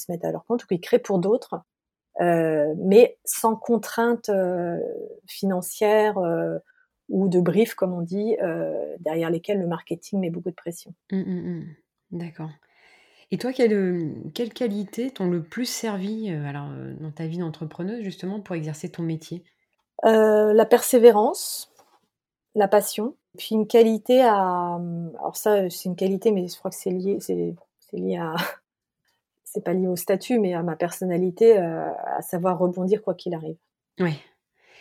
se 0.00 0.10
mettent 0.12 0.24
à 0.24 0.32
leur 0.32 0.44
compte 0.46 0.64
ou 0.64 0.66
qui 0.68 0.80
créent 0.80 0.98
pour 1.00 1.18
d'autres, 1.20 1.56
heu, 2.22 2.74
mais 2.78 3.18
sans 3.24 3.56
contrainte, 3.56 4.28
heu, 4.30 4.80
financière, 5.28 6.18
ou 7.10 7.28
de 7.28 7.40
brief 7.40 7.74
comme 7.74 7.94
on 7.94 8.02
dit, 8.02 8.36
derrière 9.00 9.30
lesquels 9.30 9.60
le 9.60 9.66
marketing 9.68 10.20
met 10.20 10.30
beaucoup 10.30 10.50
de 10.50 10.56
pression. 10.56 10.94
Mmh, 11.12 11.16
mmh 11.18 11.60
mh. 11.60 11.76
D'accord. 12.12 12.50
Et 13.32 13.38
toi, 13.38 13.52
quelles, 13.52 13.72
hem, 13.72 14.32
quelles 14.34 14.54
qualités 14.54 15.10
t'ont 15.10 15.28
le 15.30 15.42
plus 15.42 15.66
servi, 15.66 16.30
alors, 16.30 16.70
dans 17.00 17.12
ta 17.12 17.26
vie 17.26 17.38
d'entrepreneuse 17.38 18.02
justement 18.04 18.40
pour 18.40 18.56
exercer 18.56 18.90
ton 18.90 19.02
métier? 19.04 19.44
La 20.02 20.66
persévérance, 20.66 21.72
la 22.54 22.68
passion, 22.68 23.16
puis 23.36 23.54
une 23.54 23.66
qualité 23.66 24.22
à, 24.22 24.78
mmh, 24.78 25.12
alors 25.18 25.36
ça, 25.36 25.64
heu, 25.64 25.70
c'est 25.70 25.88
une 25.88 25.96
qualité, 25.96 26.30
mais 26.32 26.48
je 26.48 26.56
crois 26.58 26.70
que 26.70 26.76
c'est 26.76 26.90
lié 26.90 27.18
c'est 27.20 27.56
lié 27.92 28.16
à 28.16 28.34
c'est 29.44 29.62
pas 29.62 29.72
lié 29.72 29.86
au 29.86 29.96
statut, 29.96 30.38
mais 30.38 30.54
à 30.54 30.62
ma 30.62 30.76
personnalité, 30.76 31.58
heu, 31.58 31.84
à 32.06 32.22
savoir 32.22 32.58
rebondir 32.58 33.02
quoi 33.02 33.14
qu'il 33.14 33.34
arrive. 33.34 33.56
Ouais. 34.00 34.14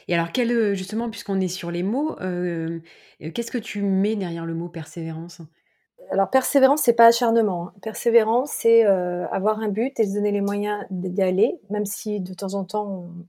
Et 0.07 0.15
alors 0.15 0.31
quel, 0.31 0.73
justement 0.73 1.09
puisqu'on 1.09 1.39
est 1.39 1.47
sur 1.47 1.71
les 1.71 1.83
mots, 1.83 2.15
qu'est-ce 2.15 3.51
que 3.51 3.57
tu 3.57 3.81
mets 3.81 4.15
derrière 4.15 4.45
le 4.45 4.53
mot 4.53 4.67
persévérance? 4.67 5.41
Alors 6.11 6.29
persévérance, 6.29 6.81
c'est 6.81 6.93
pas 6.93 7.07
acharnement, 7.07 7.67
hein. 7.69 7.73
Persévérance, 7.81 8.51
c'est, 8.51 8.83
avoir 8.83 9.59
un 9.59 9.69
but 9.69 9.97
et 9.99 10.05
se 10.05 10.13
donner 10.13 10.31
les 10.31 10.41
moyens 10.41 10.83
d'y 10.89 11.21
aller, 11.21 11.57
même 11.69 11.85
si 11.85 12.19
de 12.19 12.33
temps 12.33 12.53
en 12.55 12.65
temps 12.65 12.87
on 12.87 13.25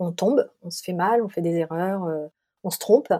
on 0.00 0.12
tombe, 0.12 0.50
on 0.62 0.70
se 0.70 0.82
fait 0.82 0.94
mal, 0.94 1.22
on 1.22 1.28
fait 1.28 1.42
des 1.42 1.56
erreurs, 1.56 2.08
on 2.64 2.70
se 2.70 2.78
trompe, 2.78 3.12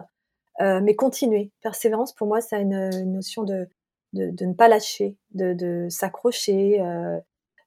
heu, 0.61 0.81
mais 0.81 0.95
continuer. 0.95 1.51
Persévérance 1.61 2.13
pour 2.13 2.27
moi, 2.27 2.41
ça 2.41 2.57
a 2.57 2.59
une, 2.59 2.73
une 2.73 3.13
notion 3.13 3.43
de 3.43 3.67
de 4.13 4.29
de 4.31 4.45
ne 4.45 4.53
pas 4.53 4.67
lâcher, 4.67 5.17
de 5.33 5.53
de 5.53 5.87
s'accrocher, 5.89 6.81
heu 6.81 7.21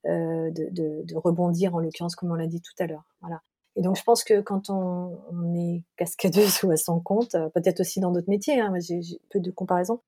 heu, 0.07 0.51
de 0.53 1.03
de 1.05 1.17
rebondir 1.17 1.75
en 1.75 1.81
l'occurrence 1.81 2.17
comme 2.17 2.31
on 2.33 2.35
l'a 2.35 2.47
dit 2.47 2.61
tout 2.61 2.73
à 2.79 2.87
l'heure, 2.87 3.05
voilà. 3.21 3.41
Et 3.77 3.83
donc 3.83 3.97
je 3.97 4.03
pense 4.05 4.25
que 4.25 4.41
quand 4.41 4.71
on 4.71 5.19
on 5.33 5.55
est 5.55 5.83
cascadeuse 5.97 6.63
ou 6.65 6.71
à 6.71 6.77
son 6.77 7.01
compte, 7.01 7.35
heu, 7.35 7.51
peut-être 7.55 7.81
aussi 7.81 8.01
dans 8.01 8.13
d'autres 8.13 8.31
métiers, 8.31 8.61
hein, 8.61 8.73
j'ai 8.81 9.01
peu 9.31 9.41
de 9.41 9.51
comparaison, 9.51 10.01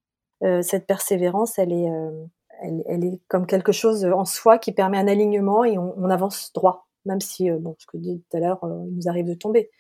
heu, 0.45 0.63
cette 0.63 0.87
persévérance 0.87 1.59
elle 1.59 1.73
est, 1.73 1.91
heu, 1.91 2.29
elle 2.63 2.83
elle 2.87 3.05
est 3.05 3.21
comme 3.29 3.47
quelque 3.47 3.73
chose, 3.73 4.05
en 4.07 4.25
soi 4.25 4.59
qui 4.59 4.73
permet 4.73 4.99
un 4.99 5.09
alignement 5.09 5.65
et 5.65 5.79
on 5.79 5.95
on 5.99 6.11
avance 6.11 6.53
droit. 6.55 6.87
Même 7.07 7.21
si, 7.21 7.49
bon, 7.53 7.77
ce 7.79 7.87
que 7.87 7.99
je 7.99 8.03
disais 8.03 8.21
tout 8.31 8.37
à 8.37 8.41
l'heure, 8.41 8.65
heu, 8.65 8.85
il 8.89 8.97
nous 8.97 9.09
arrive 9.09 9.27
de 9.27 9.35
tomber. 9.35 9.71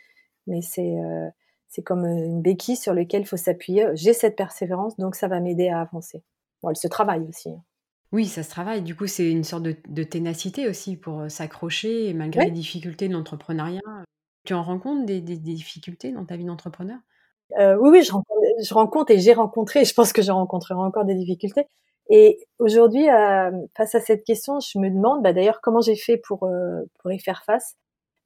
Mais 0.48 0.62
c'est, 0.62 0.96
c'est 1.68 1.82
comme, 1.82 2.04
heu, 2.06 2.24
une 2.26 2.42
béquille 2.42 2.76
sur 2.76 2.94
lequel 2.94 3.22
il 3.22 3.26
faut 3.26 3.36
s'appuyer. 3.36 3.88
J'ai 3.94 4.12
cette 4.12 4.36
persévérance, 4.36 4.96
donc 4.96 5.14
ça 5.16 5.28
va 5.28 5.40
m'aider 5.40 5.68
à 5.68 5.80
avancer. 5.80 6.22
Bon, 6.62 6.70
elle 6.70 6.76
se 6.76 6.88
travaille 6.88 7.22
aussi, 7.28 7.50
hein. 7.50 7.62
Oui, 8.12 8.26
ça 8.26 8.42
se 8.42 8.50
travaille. 8.50 8.82
Du 8.82 8.94
coup, 8.96 9.06
c'est 9.06 9.30
une 9.30 9.44
sorte 9.44 9.62
de 9.64 9.76
de 9.88 10.02
ténacité 10.02 10.68
aussi 10.68 10.96
pour, 10.96 11.20
heu, 11.22 11.28
s'accrocher 11.28 12.14
malgré 12.14 12.44
les 12.44 12.50
difficultés 12.50 13.08
de 13.08 13.12
l'entrepreneuriat. 13.12 13.80
Tu 14.44 14.54
en 14.54 14.64
rencontres 14.64 15.06
des 15.06 15.20
des 15.22 15.38
des 15.38 15.54
difficultés 15.54 16.12
dans 16.12 16.24
ta 16.26 16.36
vie 16.36 16.44
d'entrepreneur? 16.44 17.00
Oui, 17.58 17.90
oui, 17.90 18.02
je 18.02 18.12
rencontre 18.12 18.40
je 18.62 18.74
rencontre 18.74 19.12
et 19.12 19.18
j'ai 19.18 19.32
rencontré 19.34 19.80
et 19.80 19.84
je 19.84 19.94
pense 19.94 20.12
que 20.12 20.22
je 20.22 20.32
rencontrerai 20.32 20.78
encore 20.80 21.04
des 21.04 21.14
difficultés. 21.14 21.66
Et 22.10 22.38
aujourd'hui, 22.58 23.06
face 23.76 23.94
à 23.94 24.00
cette 24.00 24.24
question, 24.24 24.58
je 24.60 24.78
me 24.78 24.90
demande, 24.90 25.22
bah, 25.22 25.32
d'ailleurs, 25.32 25.60
comment 25.62 25.80
j'ai 25.80 25.96
fait 25.96 26.16
pour 26.18 26.48
y 27.10 27.18
faire 27.20 27.44
face? 27.44 27.76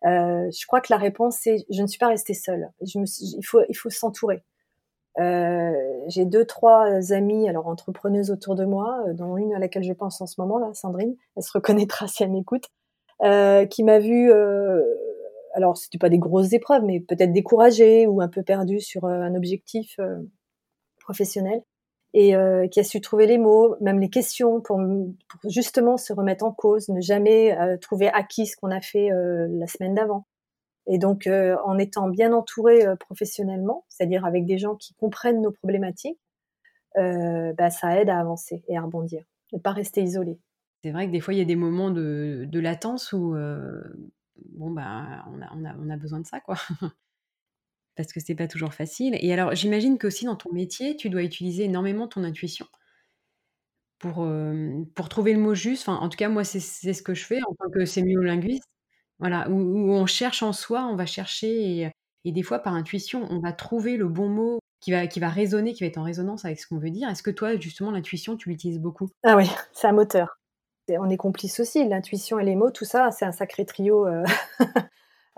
Heu, 0.06 0.50
je 0.52 0.66
crois 0.66 0.80
que 0.80 0.88
la 0.92 0.98
réponse, 0.98 1.38
c'est 1.42 1.58
je 1.70 1.82
ne 1.82 1.86
suis 1.86 1.98
pas 1.98 2.08
restée 2.08 2.34
seule. 2.34 2.70
Je 2.82 2.98
me 2.98 3.06
suis 3.06 3.26
il 3.38 3.42
faut 3.44 3.60
il 3.68 3.74
faut 3.76 3.90
s'entourer. 3.90 4.42
Heu, 5.20 5.74
j'ai 6.08 6.24
2-3 6.26 7.12
amies, 7.12 7.48
alors 7.48 7.68
entrepreneuses 7.68 8.30
autour 8.32 8.54
de 8.56 8.64
moi, 8.66 9.02
heu, 9.08 9.14
dont 9.14 9.36
une 9.38 9.54
à 9.54 9.58
laquelle 9.60 9.84
je 9.84 9.92
pense 9.94 10.20
en 10.22 10.26
ce 10.26 10.40
moment 10.40 10.58
là, 10.58 10.70
Sandrine, 10.74 11.16
elle 11.36 11.42
se 11.44 11.52
reconnaîtra 11.54 12.08
si 12.08 12.22
elle 12.24 12.32
m'écoute, 12.32 12.64
heu, 13.24 13.66
qui 13.70 13.84
m'a 13.84 13.98
vue, 14.00 14.30
heu, 14.32 14.84
alors 15.54 15.76
c'était 15.78 15.98
pas 15.98 16.10
des 16.10 16.18
grosses 16.20 16.52
épreuves, 16.54 16.84
mais 16.84 17.00
peut-être 17.00 17.32
découragée 17.32 18.06
ou 18.08 18.20
un 18.22 18.28
peu 18.28 18.42
perdue 18.44 18.80
sur, 18.80 19.06
heu, 19.06 19.12
un 19.12 19.34
objectif, 19.36 19.98
professionnel 21.00 21.62
et 22.14 22.34
heu, 22.36 22.66
qui 22.70 22.80
a 22.80 22.84
su 22.84 23.00
trouver 23.00 23.26
les 23.26 23.38
mots, 23.38 23.76
même 23.80 24.00
les 24.00 24.10
questions 24.10 24.60
pour 24.60 24.80
justement 25.48 25.96
se 25.96 26.12
remettre 26.12 26.44
en 26.44 26.52
cause, 26.52 26.88
ne 26.88 27.00
jamais, 27.00 27.56
heu, 27.58 27.78
trouver 27.78 28.08
acquis 28.08 28.46
ce 28.46 28.56
qu'on 28.56 28.70
a 28.70 28.80
fait, 28.80 29.10
heu, 29.12 29.46
la 29.50 29.66
semaine 29.66 29.94
d'avant. 29.94 30.26
Et 30.88 30.98
donc, 30.98 31.28
en 31.28 31.78
étant 31.78 32.08
bien 32.08 32.32
entourée, 32.32 32.86
heu, 32.86 32.96
professionnellement, 32.96 33.84
c'est-à-dire 33.88 34.24
avec 34.26 34.46
des 34.46 34.58
gens 34.58 34.76
qui 34.76 34.94
comprennent 34.94 35.42
nos 35.42 35.52
problématiques, 35.52 36.20
bah, 36.96 37.70
ça 37.70 37.98
aide 38.00 38.10
à 38.10 38.18
avancer 38.20 38.62
et 38.68 38.76
à 38.78 38.82
rebondir, 38.82 39.24
ne 39.52 39.58
pas 39.58 39.72
rester 39.72 40.02
isolé. 40.02 40.38
C'est 40.82 40.92
vrai 40.92 41.06
que 41.06 41.12
des 41.12 41.20
fois, 41.20 41.34
il 41.34 41.38
y 41.38 41.42
a 41.42 41.44
des 41.44 41.56
moments 41.56 41.90
de 41.90 42.58
latence 42.60 43.12
où, 43.12 43.34
bon, 44.52 44.70
bah, 44.70 45.24
on 45.28 45.40
a 45.42 45.48
on 45.54 45.64
a 45.64 45.74
on 45.78 45.90
a 45.90 45.96
besoin 45.96 46.20
de 46.20 46.26
ça, 46.26 46.40
quoi. 46.40 46.56
Parce 47.96 48.12
que 48.12 48.20
c'est 48.20 48.35
pas 48.35 48.48
toujours 48.48 48.74
facile. 48.74 49.16
Et 49.20 49.33
alors, 49.33 49.55
j'imagine 49.55 49.98
qu'aussi 49.98 50.24
dans 50.24 50.37
ton 50.37 50.53
métier, 50.53 50.96
tu 50.96 51.11
dois 51.11 51.22
utiliser 51.22 51.64
énormément 51.64 52.09
ton 52.09 52.24
intuition 52.24 52.66
pour, 53.98 54.24
hem, 54.26 54.87
pour 54.94 55.09
trouver 55.09 55.33
le 55.35 55.40
mot 55.40 55.55
juste. 55.55 55.88
Enfin, 55.88 55.98
en 56.00 56.09
tout 56.09 56.16
cas, 56.16 56.29
moi, 56.29 56.44
c'est 56.44 56.61
ce 56.61 57.03
que 57.03 57.14
je 57.14 57.24
fais 57.24 57.38
en 57.48 57.55
tant 57.55 57.70
que 57.70 57.85
sémiolinguiste. 57.85 58.64
Voilà, 59.20 59.48
où 59.50 59.55
on 59.92 60.07
cherche 60.07 60.42
en 60.42 60.53
soi, 60.53 60.87
on 60.87 60.96
va 60.96 61.07
chercher 61.07 61.90
et 62.26 62.33
des 62.33 62.42
fois, 62.42 62.59
par 62.61 62.74
intuition, 62.74 63.26
on 63.31 63.40
va 63.40 63.53
trouver 63.53 63.96
le 63.96 64.09
bon 64.09 64.29
mot 64.29 64.61
qui 64.81 64.92
va 64.92 65.07
qui 65.09 65.20
va 65.20 65.29
résonner, 65.31 65.74
qui 65.74 65.85
va 65.85 65.88
être 65.88 65.98
en 65.98 66.05
résonance 66.05 66.44
avec 66.44 66.61
ce 66.61 66.66
qu'on 66.66 66.79
veut 66.79 66.90
dire. 66.90 67.09
Est-ce 67.11 67.22
que 67.22 67.31
toi, 67.31 67.57
justement, 67.59 67.90
l'intuition, 67.92 68.37
tu 68.37 68.50
l'utilises 68.50 68.81
beaucoup? 68.81 69.09
Ah 69.24 69.37
oui, 69.37 69.50
c'est 69.72 69.88
un 69.88 69.92
moteur. 69.92 70.38
On 70.88 71.11
est 71.11 71.16
complices 71.18 71.61
aussi, 71.61 71.88
l'intuition 71.88 72.38
et 72.40 72.44
les 72.44 72.57
mots, 72.57 72.70
tout 72.70 72.85
ça, 72.87 73.11
c'est 73.12 73.24
un 73.26 73.33
sacré 73.33 73.64
trio, 73.66 74.07
heu 74.09 74.24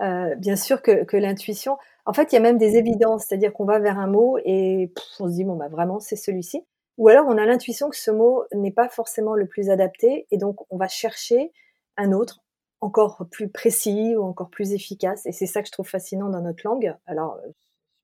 heu, 0.01 0.35
bien 0.37 0.55
sûr 0.55 0.81
que 0.81 1.03
que 1.05 1.17
l'intuition 1.17 1.77
en 2.05 2.13
fait, 2.13 2.31
il 2.31 2.35
y 2.35 2.37
a 2.37 2.41
même 2.41 2.57
des 2.57 2.77
évidences, 2.77 3.25
c'est-à-dire 3.25 3.53
qu'on 3.53 3.65
va 3.65 3.79
vers 3.79 3.99
un 3.99 4.07
mot 4.07 4.37
et 4.45 4.91
on 5.19 5.27
se 5.27 5.33
dit: 5.33 5.43
«Bon, 5.45 5.55
bah, 5.55 5.69
vraiment, 5.69 5.99
c'est 5.99 6.15
celui-ci». 6.15 6.65
Ou 6.97 7.07
alors 7.09 7.25
on 7.27 7.37
a 7.39 7.45
l'intuition 7.45 7.89
que 7.89 7.95
ce 7.97 8.11
mot 8.11 8.43
n'est 8.53 8.71
pas 8.71 8.87
forcément 8.89 9.33
le 9.35 9.47
plus 9.47 9.69
adapté 9.71 10.27
et 10.29 10.37
donc 10.37 10.57
on 10.69 10.77
va 10.77 10.87
chercher 10.87 11.51
un 11.97 12.11
autre, 12.11 12.41
encore 12.81 13.25
plus 13.31 13.49
précis 13.49 14.15
ou 14.15 14.21
encore 14.23 14.49
plus 14.51 14.73
efficace 14.73 15.25
et 15.25 15.31
c'est 15.31 15.47
ça 15.47 15.61
que 15.63 15.67
je 15.67 15.71
trouve 15.71 15.87
fascinant 15.89 16.29
dans 16.29 16.41
notre 16.41 16.61
langue. 16.67 16.95
Alors, 17.07 17.37
heu, 17.45 17.51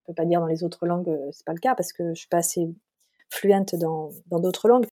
je 0.01 0.07
peux 0.07 0.13
pas 0.15 0.25
dire 0.25 0.39
dans 0.41 0.47
les 0.47 0.63
autres 0.63 0.87
langues, 0.87 1.09
heu, 1.09 1.29
c'est 1.33 1.45
pas 1.45 1.53
le 1.53 1.59
cas 1.59 1.75
parce 1.75 1.93
que 1.93 2.09
je 2.15 2.19
suis 2.21 2.29
pas 2.29 2.37
assez 2.39 2.67
fluente 3.29 3.75
dans 3.75 4.09
dans 4.27 4.39
d'autres 4.39 4.67
langues. 4.69 4.87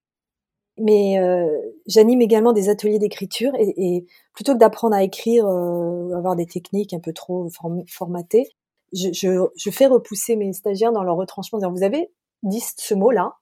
Mais, 0.80 1.20
heu, 1.20 1.50
j'anime 1.88 2.22
également 2.22 2.54
des 2.54 2.70
ateliers 2.70 3.00
d'écriture 3.00 3.54
et 3.58 3.74
et 3.98 4.06
plutôt 4.34 4.54
que 4.54 4.60
d'apprendre 4.60 4.96
à 4.96 5.04
écrire, 5.04 5.46
ou 5.48 6.14
avoir 6.16 6.36
des 6.36 6.46
techniques 6.46 6.94
un 6.94 7.00
peu 7.00 7.14
trop 7.14 7.50
form 7.50 7.84
formatées, 7.88 8.48
je 8.94 9.10
je 9.14 9.48
je 9.58 9.70
fais 9.72 9.88
repousser 9.88 10.36
mes 10.36 10.54
stagiaires 10.54 10.92
dans 10.94 11.04
leur 11.04 11.16
retranchement 11.18 11.60
«Vous 11.72 11.84
avez 11.84 12.12
dit 12.44 12.62
ce 12.78 12.94
mot-là, 12.94 13.36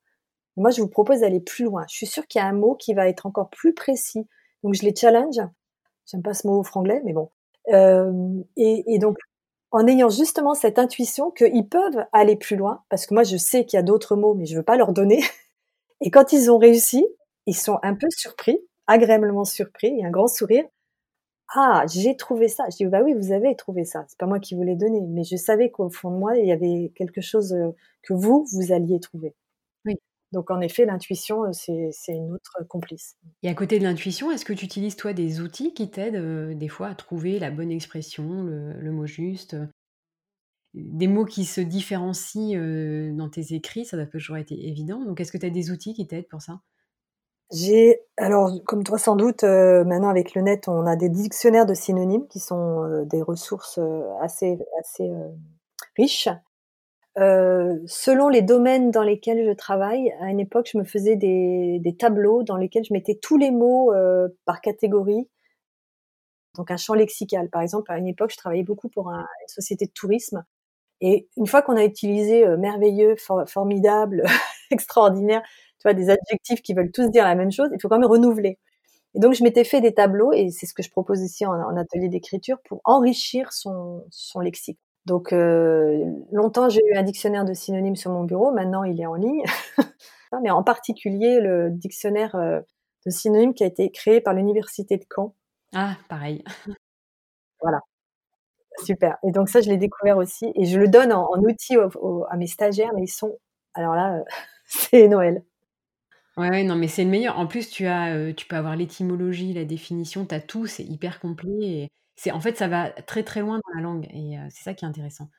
moi 0.58 0.72
je 0.72 0.82
vous 0.82 0.88
propose 0.90 1.22
d'aller 1.22 1.42
plus 1.42 1.66
loin. 1.66 1.86
Je 1.90 1.96
suis 1.96 2.08
sûre 2.08 2.28
qu'il 2.28 2.40
y 2.40 2.44
a 2.44 2.48
un 2.48 2.54
mot 2.54 2.76
qui 2.76 2.94
va 2.94 3.08
être 3.10 3.26
encore 3.26 3.50
plus 3.50 3.74
précis». 3.74 4.28
Donc 4.64 4.74
je 4.76 4.84
les 4.84 4.96
challenge. 4.96 5.38
J'aime 6.08 6.24
pas 6.24 6.34
ce 6.34 6.48
mot 6.48 6.64
franglais, 6.64 7.02
mais 7.06 7.14
bon. 7.14 7.30
Hem, 7.68 8.44
et 8.58 8.84
et 8.96 9.00
donc 9.00 9.18
en 9.72 9.88
ayant 9.88 10.10
justement 10.10 10.54
cette 10.56 10.80
intuition 10.80 11.32
qu'ils 11.32 11.68
peuvent 11.70 12.06
aller 12.14 12.36
plus 12.38 12.56
loin, 12.58 12.84
parce 12.90 13.06
que 13.08 13.14
moi 13.16 13.24
je 13.24 13.38
sais 13.38 13.66
qu'il 13.66 13.78
y 13.78 13.80
a 13.80 13.84
d'autres 13.84 14.16
mots, 14.16 14.34
mais 14.36 14.46
je 14.46 14.58
veux 14.58 14.64
pas 14.64 14.78
leur 14.78 14.94
donner. 14.94 15.22
Et 16.02 16.12
quand 16.12 16.34
ils 16.34 16.52
ont 16.52 16.58
réussi, 16.60 17.06
ils 17.48 17.56
sont 17.58 17.80
un 17.84 17.96
peu 17.96 18.08
surpris, 18.12 18.60
agréablement 18.88 19.46
surpris 19.46 20.00
et 20.00 20.06
un 20.06 20.12
grand 20.12 20.28
sourire: 20.28 20.66
«Ah, 21.54 21.86
j'ai 21.88 22.16
trouvé 22.18 22.48
ça!» 22.48 22.66
je 22.72 22.78
dis: 22.78 22.86
«Bah 22.86 23.02
oui, 23.04 23.14
vous 23.14 23.32
avez 23.32 23.56
trouvé 23.56 23.86
ça, 23.86 24.06
c'est 24.08 24.18
pas 24.18 24.26
moi 24.26 24.40
qui 24.40 24.56
vous 24.56 24.64
l'ai 24.64 24.76
donné, 24.76 25.02
mais 25.02 25.24
je 25.24 25.36
savais 25.36 25.70
qu'au 25.72 25.90
fond 25.90 26.12
de 26.12 26.18
moi, 26.18 26.38
il 26.38 26.46
y 26.48 26.52
avait 26.52 26.92
quelque 26.96 27.22
chose, 27.22 27.54
heu, 27.54 27.74
que 28.04 28.14
vous, 28.14 28.46
vous 28.52 28.72
alliez 28.72 29.00
trouver». 29.00 29.36
Oui. 29.86 29.96
Donc 30.32 30.52
en 30.52 30.60
effet, 30.62 30.86
l'intuition, 30.86 31.52
c'est 31.54 31.92
une 32.10 32.32
autre 32.34 32.66
complice. 32.68 33.16
Et 33.44 33.50
à 33.50 33.54
côté 33.54 33.80
de 33.80 33.84
l'intuition, 33.84 34.32
est-ce 34.32 34.44
que 34.46 34.54
tu 34.54 34.66
utilises 34.66 34.96
toi 34.96 35.14
des 35.14 35.40
outils 35.40 35.74
qui 35.74 35.90
t'aident 35.90 36.58
des 36.58 36.68
fois 36.68 36.88
à 36.90 36.96
trouver 36.96 37.40
la 37.40 37.52
bonne 37.52 37.72
expression, 37.72 38.44
le, 38.44 38.92
mot 38.92 39.06
juste 39.06 39.56
Des 40.76 41.08
mots 41.08 41.26
qui 41.26 41.44
se 41.46 41.60
différencient 41.62 42.60
dans 43.16 43.30
tes 43.30 43.54
écrits, 43.56 43.86
ça 43.86 43.98
n'a 43.98 44.06
pas 44.06 44.12
toujours 44.12 44.38
été 44.38 44.68
évident. 44.68 45.04
Donc 45.06 45.20
est-ce 45.20 45.32
que 45.32 45.38
tu 45.38 45.46
as 45.46 45.50
des 45.50 45.72
outils 45.72 45.94
qui 45.94 46.06
t'aident 46.06 46.28
pour 46.28 46.42
ça? 46.42 46.62
J'ai 47.52 48.02
alors 48.18 48.52
comme 48.66 48.84
toi 48.84 48.98
sans 48.98 49.16
doute, 49.16 49.44
maintenant 49.44 50.10
avec 50.10 50.36
le 50.36 50.42
net, 50.42 50.68
on 50.68 50.86
a 50.86 50.96
des 50.96 51.10
dictionnaires 51.10 51.66
de 51.66 51.74
synonymes 51.74 52.28
qui 52.28 52.40
sont, 52.40 53.04
des 53.06 53.22
ressources, 53.22 53.80
assez 54.22 54.58
assez, 54.80 55.10
riches. 55.98 56.30
selon 57.18 58.30
les 58.30 58.42
domaines 58.42 58.92
dans 58.92 59.04
lesquels 59.04 59.46
je 59.48 59.54
travaille, 59.54 60.12
à 60.22 60.30
une 60.30 60.40
époque, 60.40 60.70
je 60.72 60.78
me 60.78 60.84
faisais 60.84 61.16
des 61.16 61.80
des 61.84 61.96
tableaux 61.96 62.44
dans 62.44 62.58
lesquels 62.58 62.84
je 62.86 62.94
mettais 62.94 63.20
tous 63.22 63.38
les 63.38 63.52
mots, 63.52 63.94
par 64.46 64.62
catégorie. 64.62 65.28
Donc 66.56 66.72
un 66.72 66.78
champ 66.78 66.94
lexical. 66.94 67.50
Par 67.50 67.62
exemple, 67.62 67.92
à 67.92 67.98
une 67.98 68.08
époque, 68.08 68.32
je 68.32 68.38
travaillais 68.38 68.64
beaucoup 68.64 68.90
pour 68.90 69.10
une 69.10 69.26
société 69.48 69.86
de 69.86 69.92
tourisme 69.92 70.44
et 71.02 71.28
une 71.38 71.48
fois 71.48 71.62
qu'on 71.62 71.76
a 71.76 71.84
utilisé, 71.84 72.48
merveilleux, 72.58 73.16
formidable, 73.48 74.24
extraordinaire, 74.72 75.44
tu 75.86 75.92
vois, 75.92 75.94
des 75.94 76.10
adjectifs 76.10 76.62
qui 76.62 76.74
veulent 76.74 76.92
tous 76.92 77.10
dire 77.10 77.24
la 77.24 77.36
même 77.36 77.52
chose, 77.52 77.70
il 77.74 77.82
faut 77.82 77.90
quand 77.90 78.00
même 78.00 78.10
renouveler. 78.10 78.58
Et 79.14 79.20
donc, 79.20 79.34
je 79.34 79.44
m'étais 79.44 79.64
fait 79.64 79.82
des 79.82 79.94
tableaux, 79.94 80.34
et 80.34 80.50
c'est 80.50 80.66
ce 80.66 80.74
que 80.74 80.84
je 80.84 80.90
propose 80.90 81.22
ici 81.22 81.46
en, 81.46 81.78
atelier 81.78 82.10
d'écriture, 82.10 82.58
pour 82.68 82.82
enrichir 82.84 83.54
son, 83.54 84.06
son 84.10 84.40
lexique. 84.42 84.80
Donc, 85.06 85.32
euh, 85.32 86.04
longtemps, 86.32 86.68
j'ai 86.70 86.82
eu 86.92 86.98
un 86.98 87.04
dictionnaire 87.04 87.46
de 87.46 87.54
synonymes 87.54 87.96
sur 87.96 88.12
mon 88.12 88.24
bureau, 88.24 88.52
maintenant, 88.52 88.84
il 88.84 89.00
est 89.00 89.06
en 89.06 89.16
ligne. 89.16 89.44
Mais 90.44 90.50
en 90.50 90.64
particulier, 90.64 91.40
le 91.40 91.70
dictionnaire 91.72 92.36
euh, 92.36 92.60
de 93.06 93.12
synonymes 93.12 93.54
qui 93.54 93.64
a 93.64 93.68
été 93.68 93.90
créé 93.92 94.20
par 94.20 94.34
l'Université 94.34 94.98
de 94.98 95.06
Caen. 95.14 95.34
Ah, 95.74 95.96
pareil. 96.10 96.44
Voilà. 97.62 97.80
Super. 98.84 99.18
Et 99.24 99.32
donc 99.32 99.50
ça, 99.50 99.62
je 99.62 99.70
l'ai 99.70 99.78
découvert 99.78 100.18
aussi. 100.18 100.52
Et 100.56 100.66
je 100.66 100.78
le 100.78 100.88
donne 100.88 101.12
en, 101.14 101.40
outil 101.40 101.78
à 102.30 102.38
mes 102.38 102.46
stagiaires, 102.46 102.92
mais 102.94 103.04
ils 103.04 103.08
sont... 103.08 103.40
Alors 103.74 103.96
là, 103.96 104.24
c'est 104.66 105.08
Noël. 105.08 105.44
Ouais, 106.38 106.64
non, 106.64 106.76
mais 106.76 106.90
c'est 106.90 107.06
le 107.06 107.10
meilleur. 107.10 107.40
En 107.40 107.48
plus, 107.48 107.70
tu 107.70 107.86
as, 107.88 108.34
tu 108.34 108.46
peux 108.46 108.58
avoir 108.58 108.76
l'étymologie, 108.76 109.54
la 109.54 109.64
définition, 109.64 110.26
tu 110.26 110.36
as 110.36 110.42
tout, 110.42 110.66
c'est 110.68 110.84
hyper 110.84 111.22
complet 111.22 111.54
et 111.62 111.92
c'est 112.18 112.32
en 112.32 112.42
fait, 112.42 112.58
ça 112.58 112.68
va 112.68 112.90
très, 112.90 113.24
très 113.24 113.40
loin 113.40 113.58
dans 113.60 113.74
la 113.76 113.82
langue 113.82 114.06
et 114.14 114.38
c'est 114.50 114.64
ça 114.64 114.74
qui 114.74 114.84
est 114.84 114.88
intéressant. 114.88 115.30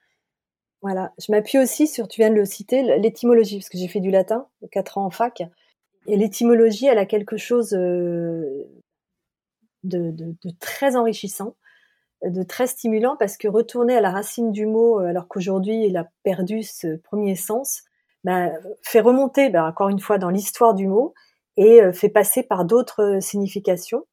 Voilà, 0.82 1.12
je 1.18 1.32
m'appuie 1.32 1.59
aussi 1.59 1.87
sur, 1.87 2.09
tu 2.09 2.20
viens 2.20 2.30
de 2.30 2.35
le 2.37 2.44
citer, 2.46 2.82
l'étymologie, 2.98 3.59
parce 3.59 3.68
que 3.70 3.78
j'ai 3.78 3.88
fait 3.88 4.00
du 4.00 4.11
latin, 4.11 4.46
4 4.72 4.98
ans 4.98 5.06
en 5.06 5.11
fac 5.11 5.42
et 6.06 6.16
l'étymologie, 6.16 6.87
elle 6.87 6.98
a 6.98 7.06
quelque 7.06 7.37
chose, 7.38 7.70
de 7.70 8.66
de 9.85 10.50
très 10.61 10.96
enrichissant, 10.96 11.56
de 12.24 12.42
très 12.44 12.66
stimulant 12.68 13.16
parce 13.18 13.37
que 13.38 13.48
retourner 13.48 13.96
à 13.96 14.00
la 14.02 14.11
racine 14.11 14.52
du 14.52 14.66
mot, 14.66 14.98
alors 15.00 15.28
qu'aujourd'hui 15.28 15.87
il 15.87 15.96
a 15.96 16.11
perdu 16.24 16.62
ce 16.64 16.96
premier 16.98 17.37
sens, 17.37 17.85
bah, 18.24 18.50
fait 18.83 19.00
remonter, 19.00 19.50
bah, 19.50 19.66
encore 19.66 19.88
une 19.88 20.00
fois, 20.00 20.18
dans 20.18 20.31
l'histoire 20.31 20.74
du 20.74 20.88
mot 20.88 21.14
et 21.57 21.83
euh, 21.83 21.92
fait 21.92 22.09
passer 22.09 22.42
par 22.42 22.64
d'autres 22.64 23.16
euh, 23.16 23.20
significations. 23.20 24.05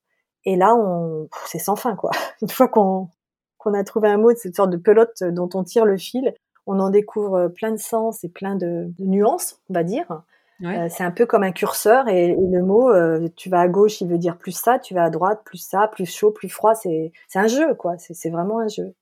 Et 0.45 0.55
là, 0.55 0.75
on, 0.75 1.29
c'est 1.45 1.59
sans 1.59 1.75
fin, 1.75 1.95
quoi. 1.95 2.11
Une 2.41 2.49
fois 2.49 2.67
qu'on 2.67 3.09
qu'on 3.57 3.73
a 3.73 3.83
trouvé 3.85 4.09
un 4.09 4.17
mot 4.17 4.33
de 4.33 4.37
cette 4.37 4.57
sorte 4.57 4.71
de 4.71 4.77
pelote 4.77 5.21
euh, 5.21 5.31
dont 5.31 5.49
on 5.53 5.63
tire 5.63 5.85
le 5.85 5.97
fil, 5.97 6.33
on 6.67 6.79
en 6.79 6.89
découvre 6.89 7.47
plein 7.47 7.71
de 7.71 7.77
sens 7.77 8.23
et 8.25 8.29
plein 8.29 8.55
de, 8.55 8.91
nuances, 8.99 9.61
on 9.69 9.73
va 9.73 9.83
dire. 9.83 10.23
c'est 10.61 11.03
un 11.03 11.11
peu 11.11 11.25
comme 11.25 11.43
un 11.43 11.51
curseur 11.51 12.07
et, 12.07 12.35
le 12.35 12.61
mot, 12.61 12.89
tu 13.35 13.49
vas 13.49 13.61
à 13.61 13.67
gauche, 13.67 13.99
il 13.99 14.07
veut 14.07 14.17
dire 14.17 14.37
plus 14.37 14.53
ça, 14.53 14.79
tu 14.79 14.93
vas 14.93 15.03
à 15.03 15.09
droite, 15.09 15.41
plus 15.43 15.57
ça, 15.57 15.89
plus 15.89 16.05
chaud, 16.05 16.31
plus 16.31 16.47
froid. 16.47 16.73
C'est 16.73 17.11
un 17.35 17.47
jeu, 17.47 17.73
quoi. 17.75 17.95
C'est 17.97 18.29
vraiment 18.29 18.59
un 18.59 18.69
jeu 18.69 18.93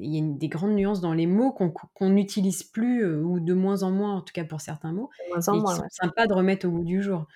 il 0.00 0.14
y 0.14 0.18
a 0.18 0.22
des 0.22 0.48
grandes 0.48 0.74
nuances 0.74 1.00
dans 1.00 1.12
les 1.12 1.26
mots 1.26 1.52
qu'on 1.52 2.08
n'utilise 2.10 2.62
plus 2.62 3.04
euh, 3.04 3.22
ou 3.22 3.40
de 3.40 3.54
moins 3.54 3.82
en 3.82 3.90
moins, 3.90 4.16
en 4.16 4.22
tout 4.22 4.32
cas 4.32 4.44
pour 4.44 4.60
certains 4.60 4.92
mots, 4.92 5.10
moins 5.28 5.48
en 5.48 5.54
et 5.54 5.60
moins, 5.60 5.74
qui 5.74 5.80
sont 5.80 5.88
sympas 5.90 6.26
de 6.26 6.34
remettre 6.34 6.66
au 6.66 6.70
bout 6.70 6.84
du 6.84 7.02
jour. 7.02 7.26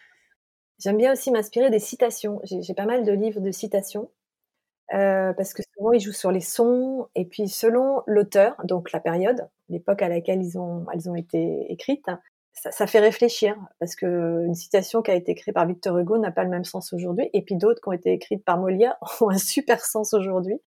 J'aime 0.79 0.97
bien 0.97 1.13
aussi 1.13 1.31
m'inspirer 1.31 1.71
des 1.71 1.79
citations. 1.79 2.41
J'ai 2.45 2.75
pas 2.75 2.87
mal 2.87 3.05
de 3.05 3.13
livres 3.13 3.41
de 3.41 3.51
citations 3.51 4.11
euh, 4.95 5.33
parce 5.33 5.55
que 5.55 5.63
souvent 5.75 5.93
ils 5.93 6.01
jouent 6.01 6.13
sur 6.13 6.33
les 6.33 6.41
sons 6.41 7.09
et 7.15 7.25
puis 7.25 7.49
selon 7.49 8.03
l'auteur, 8.07 8.57
donc 8.65 8.93
la 8.93 9.01
période, 9.01 9.49
l'époque 9.69 10.03
à 10.03 10.09
laquelle 10.09 10.43
ils 10.43 10.59
ont, 10.59 10.87
elles 10.93 11.09
ont 11.09 11.15
été 11.15 11.71
écrites, 11.71 12.11
ça, 12.53 12.71
ça, 12.71 12.87
fait 12.87 12.99
réfléchir 12.99 13.57
parce 13.79 13.97
que 13.97 14.45
une 14.45 14.55
citation 14.55 15.01
qui 15.01 15.11
a 15.11 15.15
été 15.15 15.33
écrite 15.33 15.55
par 15.55 15.67
Victor 15.67 15.97
Hugo 15.97 16.19
n'a 16.19 16.31
pas 16.31 16.45
le 16.45 16.51
même 16.51 16.65
sens 16.65 16.93
aujourd'hui 16.93 17.31
et 17.33 17.43
puis 17.43 17.57
d'autres 17.57 17.81
qui 17.81 17.89
ont 17.89 17.93
été 17.93 18.13
écrites 18.13 18.45
par 18.45 18.59
Molière 18.59 18.97
ont 19.21 19.31
un 19.31 19.39
super 19.39 19.85
sens 19.85 20.13
aujourd'hui. 20.13 20.61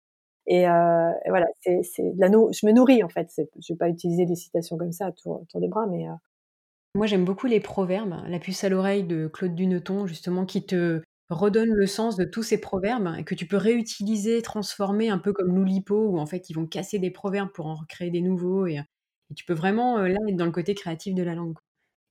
Et, 0.45 0.67
euh, 0.67 1.11
voilà, 1.27 1.47
c'est, 1.61 1.81
la 2.17 2.27
je 2.27 2.65
me 2.65 2.71
nourris 2.71 3.03
en 3.03 3.09
fait. 3.09 3.29
Je 3.37 3.73
vais 3.73 3.77
pas 3.77 3.89
utiliser 3.89 4.25
des 4.25 4.35
citations 4.35 4.77
comme 4.77 4.91
ça 4.91 5.07
à 5.07 5.11
tour, 5.11 5.45
de 5.53 5.67
bras, 5.67 5.87
mais. 5.87 6.07
Euh 6.07 6.13
Moi, 6.95 7.07
j'aime 7.07 7.25
beaucoup 7.25 7.47
les 7.47 7.59
proverbes. 7.59 8.15
La 8.27 8.39
puce 8.39 8.63
à 8.63 8.69
l'oreille 8.69 9.03
de 9.03 9.27
Claude 9.27 9.55
Duneton, 9.55 10.05
justement, 10.05 10.45
qui 10.45 10.65
te 10.65 11.01
redonne 11.29 11.69
le 11.69 11.87
sens 11.87 12.17
de 12.17 12.25
tous 12.25 12.43
ces 12.43 12.59
proverbes 12.59 13.15
et 13.17 13.23
que 13.23 13.35
tu 13.35 13.47
peux 13.47 13.57
réutiliser, 13.57 14.41
transformer 14.41 15.09
un 15.09 15.17
peu 15.17 15.33
comme 15.33 15.55
l'Oulipo, 15.55 16.07
où 16.09 16.19
en 16.19 16.25
fait 16.25 16.49
ils 16.49 16.53
vont 16.53 16.67
casser 16.67 16.99
des 16.99 17.09
proverbes 17.09 17.49
pour 17.53 17.67
en 17.67 17.75
recréer 17.75 18.11
des 18.11 18.21
nouveaux. 18.21 18.67
Et, 18.67 18.79
tu 19.35 19.45
peux 19.45 19.53
vraiment 19.53 19.97
euh, 19.97 20.09
là 20.09 20.19
être 20.27 20.35
dans 20.35 20.45
le 20.45 20.51
côté 20.51 20.75
créatif 20.75 21.15
de 21.15 21.23
la 21.23 21.33
langue. 21.33 21.55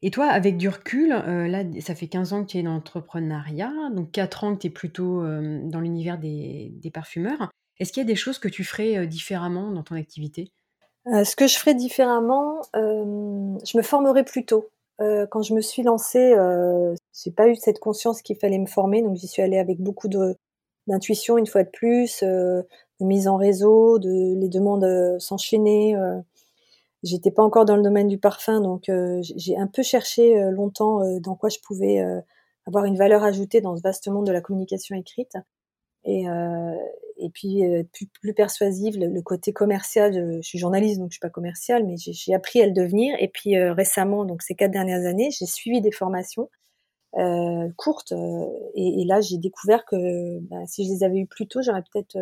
Et 0.04 0.10
toi, 0.10 0.26
avec 0.26 0.56
du 0.56 0.68
recul, 0.68 1.10
là, 1.10 1.62
ça 1.80 1.94
fait 1.94 2.08
15 2.08 2.32
ans 2.32 2.44
que 2.44 2.50
tu 2.50 2.58
es 2.58 2.64
dans 2.64 2.72
l'entrepreneuriat, 2.72 3.70
donc 3.94 4.10
4 4.10 4.42
ans 4.42 4.56
que 4.56 4.62
tu 4.62 4.66
es 4.66 4.70
plutôt 4.70 5.22
dans 5.22 5.78
l'univers 5.78 6.18
des 6.18 6.90
parfumeurs. 6.92 7.52
Est-ce 7.78 7.92
qu'il 7.92 8.02
y 8.02 8.06
a 8.06 8.08
des 8.08 8.16
choses 8.16 8.38
que 8.38 8.48
tu 8.48 8.64
ferais 8.64 9.06
différemment 9.06 9.70
dans 9.70 9.82
ton 9.82 9.94
activité? 9.94 10.52
Ce 11.06 11.34
que 11.34 11.46
je 11.46 11.58
ferais 11.58 11.74
différemment, 11.74 12.62
je 12.74 13.76
me 13.76 13.82
formerais 13.82 14.24
plus 14.24 14.44
tôt. 14.44 14.68
quand 15.30 15.42
je 15.42 15.54
me 15.54 15.60
suis 15.60 15.82
lancée, 15.82 16.34
j'ai 17.12 17.30
pas 17.30 17.48
eu 17.48 17.56
cette 17.56 17.78
conscience 17.78 18.22
qu'il 18.22 18.36
fallait 18.36 18.58
me 18.58 18.66
former, 18.66 19.02
donc 19.02 19.16
j'y 19.16 19.26
suis 19.26 19.42
allée 19.42 19.58
avec 19.58 19.80
beaucoup 19.80 20.08
d'intuition 20.86 21.38
une 21.38 21.46
fois 21.46 21.64
de 21.64 21.70
plus, 21.70 22.22
de 22.22 22.64
mise 23.00 23.28
en 23.28 23.36
réseau, 23.36 23.98
de 23.98 24.38
les 24.38 24.48
demandes 24.48 25.18
s'enchaîner. 25.18 25.96
J'étais 27.02 27.32
pas 27.32 27.42
encore 27.42 27.64
dans 27.64 27.76
le 27.76 27.82
domaine 27.82 28.08
du 28.08 28.18
parfum, 28.18 28.60
donc 28.60 28.90
j'ai 29.20 29.56
un 29.56 29.66
peu 29.66 29.82
cherché 29.82 30.40
longtemps 30.50 31.00
dans 31.20 31.34
quoi 31.34 31.48
je 31.48 31.58
pouvais 31.58 32.04
avoir 32.66 32.84
une 32.84 32.96
valeur 32.96 33.24
ajoutée 33.24 33.60
dans 33.60 33.76
ce 33.76 33.82
vaste 33.82 34.08
monde 34.08 34.26
de 34.26 34.32
la 34.32 34.40
communication 34.40 34.96
écrite. 34.96 35.36
Et, 36.04 36.28
euh, 36.28 36.74
et 37.22 37.30
puis 37.30 37.64
euh, 37.64 37.84
plus, 38.20 38.34
persuasive, 38.34 38.98
le, 38.98 39.22
côté 39.22 39.52
commercial. 39.52 40.12
Je, 40.12 40.36
je, 40.36 40.42
suis 40.42 40.58
journaliste, 40.58 40.98
donc 40.98 41.10
je 41.10 41.14
suis 41.14 41.20
pas 41.20 41.30
commerciale, 41.30 41.84
mais 41.86 41.96
j'ai 41.96 42.34
appris 42.34 42.60
à 42.62 42.66
le 42.66 42.72
devenir. 42.72 43.16
Et 43.20 43.28
puis 43.28 43.56
euh, 43.56 43.72
récemment, 43.72 44.24
donc 44.24 44.42
ces 44.42 44.54
quatre 44.54 44.72
dernières 44.72 45.06
années, 45.06 45.30
j'ai 45.30 45.46
suivi 45.46 45.80
des 45.80 45.92
formations 45.92 46.50
euh, 47.18 47.68
courtes. 47.76 48.12
Et, 48.74 49.02
et, 49.02 49.04
là, 49.04 49.20
j'ai 49.20 49.38
découvert 49.38 49.84
que 49.84 50.40
bah, 50.40 50.66
si 50.66 50.84
je 50.84 50.92
les 50.92 51.04
avais 51.04 51.18
eues 51.18 51.26
plus 51.26 51.46
tôt, 51.46 51.62
j'aurais 51.62 51.84
peut-être 51.92 52.18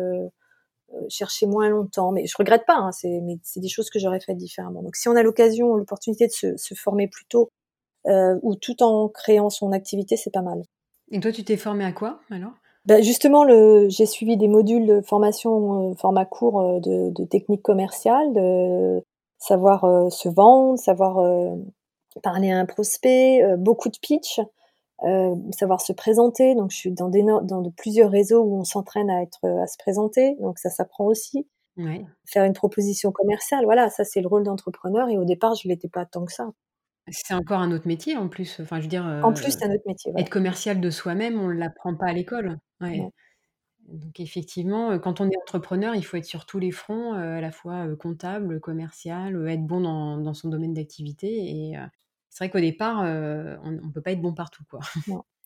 cherché 1.09 1.47
moins 1.47 1.69
longtemps. 1.69 2.11
Mais 2.11 2.27
je 2.27 2.35
regrette 2.37 2.65
pas. 2.65 2.75
Hein, 2.75 2.91
c'est 2.91 3.21
mais 3.21 3.37
c'est 3.43 3.61
des 3.61 3.69
choses 3.69 3.89
que 3.89 3.99
j'aurais 3.99 4.19
faites 4.19 4.37
différemment. 4.37 4.83
Donc 4.83 4.95
si 4.95 5.09
on 5.09 5.15
a 5.15 5.23
l'occasion, 5.23 5.75
l'opportunité 5.75 6.27
de 6.27 6.31
se, 6.31 6.57
se, 6.57 6.75
former 6.75 7.07
plus 7.07 7.25
tôt, 7.25 7.49
ou 8.05 8.55
tout 8.55 8.83
en 8.83 9.09
créant 9.09 9.49
son 9.49 9.71
activité, 9.71 10.17
c'est 10.17 10.31
pas 10.31 10.41
mal. 10.41 10.61
Et 11.11 11.19
toi, 11.19 11.31
tu 11.31 11.43
t'es 11.43 11.57
formé 11.57 11.83
à 11.85 11.91
quoi 11.91 12.21
alors? 12.29 12.53
Bah 12.85 12.99
justement, 13.01 13.45
j'ai 13.89 14.05
suivi 14.07 14.37
des 14.37 14.47
modules 14.47 14.87
de 14.87 15.01
formation 15.01 15.91
euh, 15.91 15.93
format 15.95 16.25
court 16.25 16.59
euh, 16.61 16.79
de, 16.79 17.11
de 17.11 17.25
techniques 17.25 17.61
commerciales, 17.61 18.33
de 18.33 19.03
savoir 19.37 19.85
euh, 19.85 20.09
se 20.09 20.27
vendre, 20.29 20.79
savoir 20.79 21.23
parler 22.23 22.51
à 22.51 22.57
un 22.57 22.65
prospect, 22.65 23.41
beaucoup 23.57 23.89
de 23.89 23.97
pitch, 24.01 24.39
savoir 25.51 25.81
se 25.81 25.93
présenter. 25.93 26.55
Donc, 26.55 26.71
je 26.71 26.77
suis 26.77 26.91
dans, 26.91 27.09
des, 27.09 27.23
dans 27.23 27.61
de 27.61 27.69
plusieurs 27.69 28.09
réseaux 28.11 28.41
où 28.41 28.59
on 28.59 28.63
s'entraîne 28.63 29.09
à 29.09 29.21
être 29.21 29.47
à 29.47 29.67
se 29.67 29.77
présenter, 29.77 30.35
donc 30.39 30.57
ça 30.57 30.69
s'apprend 30.69 31.05
aussi. 31.05 31.47
Faire 32.25 32.43
une 32.43 32.53
proposition 32.53 33.11
commerciale, 33.11 33.63
voilà, 33.65 33.89
ça 33.89 34.03
c'est 34.03 34.21
le 34.21 34.27
rôle 34.27 34.43
d'entrepreneur. 34.43 35.09
Et 35.09 35.17
au 35.17 35.23
départ, 35.25 35.55
je 35.55 35.67
l'étais 35.67 35.87
pas 35.89 36.05
tant 36.05 36.25
que 36.25 36.33
ça. 36.33 36.49
C'est 37.09 37.33
encore 37.33 37.59
un 37.61 37.71
autre 37.71 37.87
métier 37.87 38.15
en 38.15 38.27
plus. 38.29 38.59
Enfin, 38.59 38.77
je 38.77 38.83
veux 38.83 38.87
dire, 38.89 39.05
En 39.23 39.33
plus, 39.33 39.51
c'est 39.51 39.65
un 39.65 39.73
autre 39.73 39.83
métier, 39.87 40.11
être 40.17 40.29
commercial 40.29 40.79
de 40.79 40.89
soi-même, 40.89 41.39
on 41.39 41.47
ne 41.47 41.53
l'apprend 41.53 41.95
pas 41.95 42.07
à 42.07 42.13
l'école. 42.13 42.57
Ouais. 42.79 43.11
Donc 43.87 44.19
effectivement, 44.19 44.99
quand 44.99 45.19
on 45.19 45.29
est 45.29 45.37
entrepreneur, 45.41 45.95
il 45.95 46.03
faut 46.05 46.17
être 46.17 46.25
sur 46.25 46.45
tous 46.45 46.59
les 46.59 46.71
fronts, 46.71 47.13
à 47.13 47.41
la 47.41 47.51
fois, 47.51 47.87
comptable, 47.97 48.59
commercial, 48.59 49.47
être 49.47 49.65
bon 49.65 49.81
dans 49.81 50.33
son 50.33 50.49
domaine 50.49 50.73
d'activité 50.73 51.27
et 51.27 51.75
c'est 52.29 52.45
vrai 52.45 52.51
qu'au 52.51 52.59
départ, 52.59 52.99
on 53.01 53.71
ne 53.71 53.91
peut 53.91 54.01
pas 54.01 54.11
être 54.11 54.21
bon 54.21 54.33
partout, 54.33 54.63
quoi. 54.69 54.79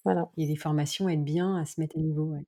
voilà. 0.06 0.30
Il 0.38 0.44
y 0.46 0.48
a 0.50 0.54
des 0.54 0.60
formations 0.60 1.08
à 1.08 1.14
être 1.14 1.24
bien, 1.24 1.56
à 1.58 1.66
se 1.66 1.80
mettre 1.82 1.98
à 1.98 2.02
niveau, 2.02 2.26
ouais. 2.26 2.46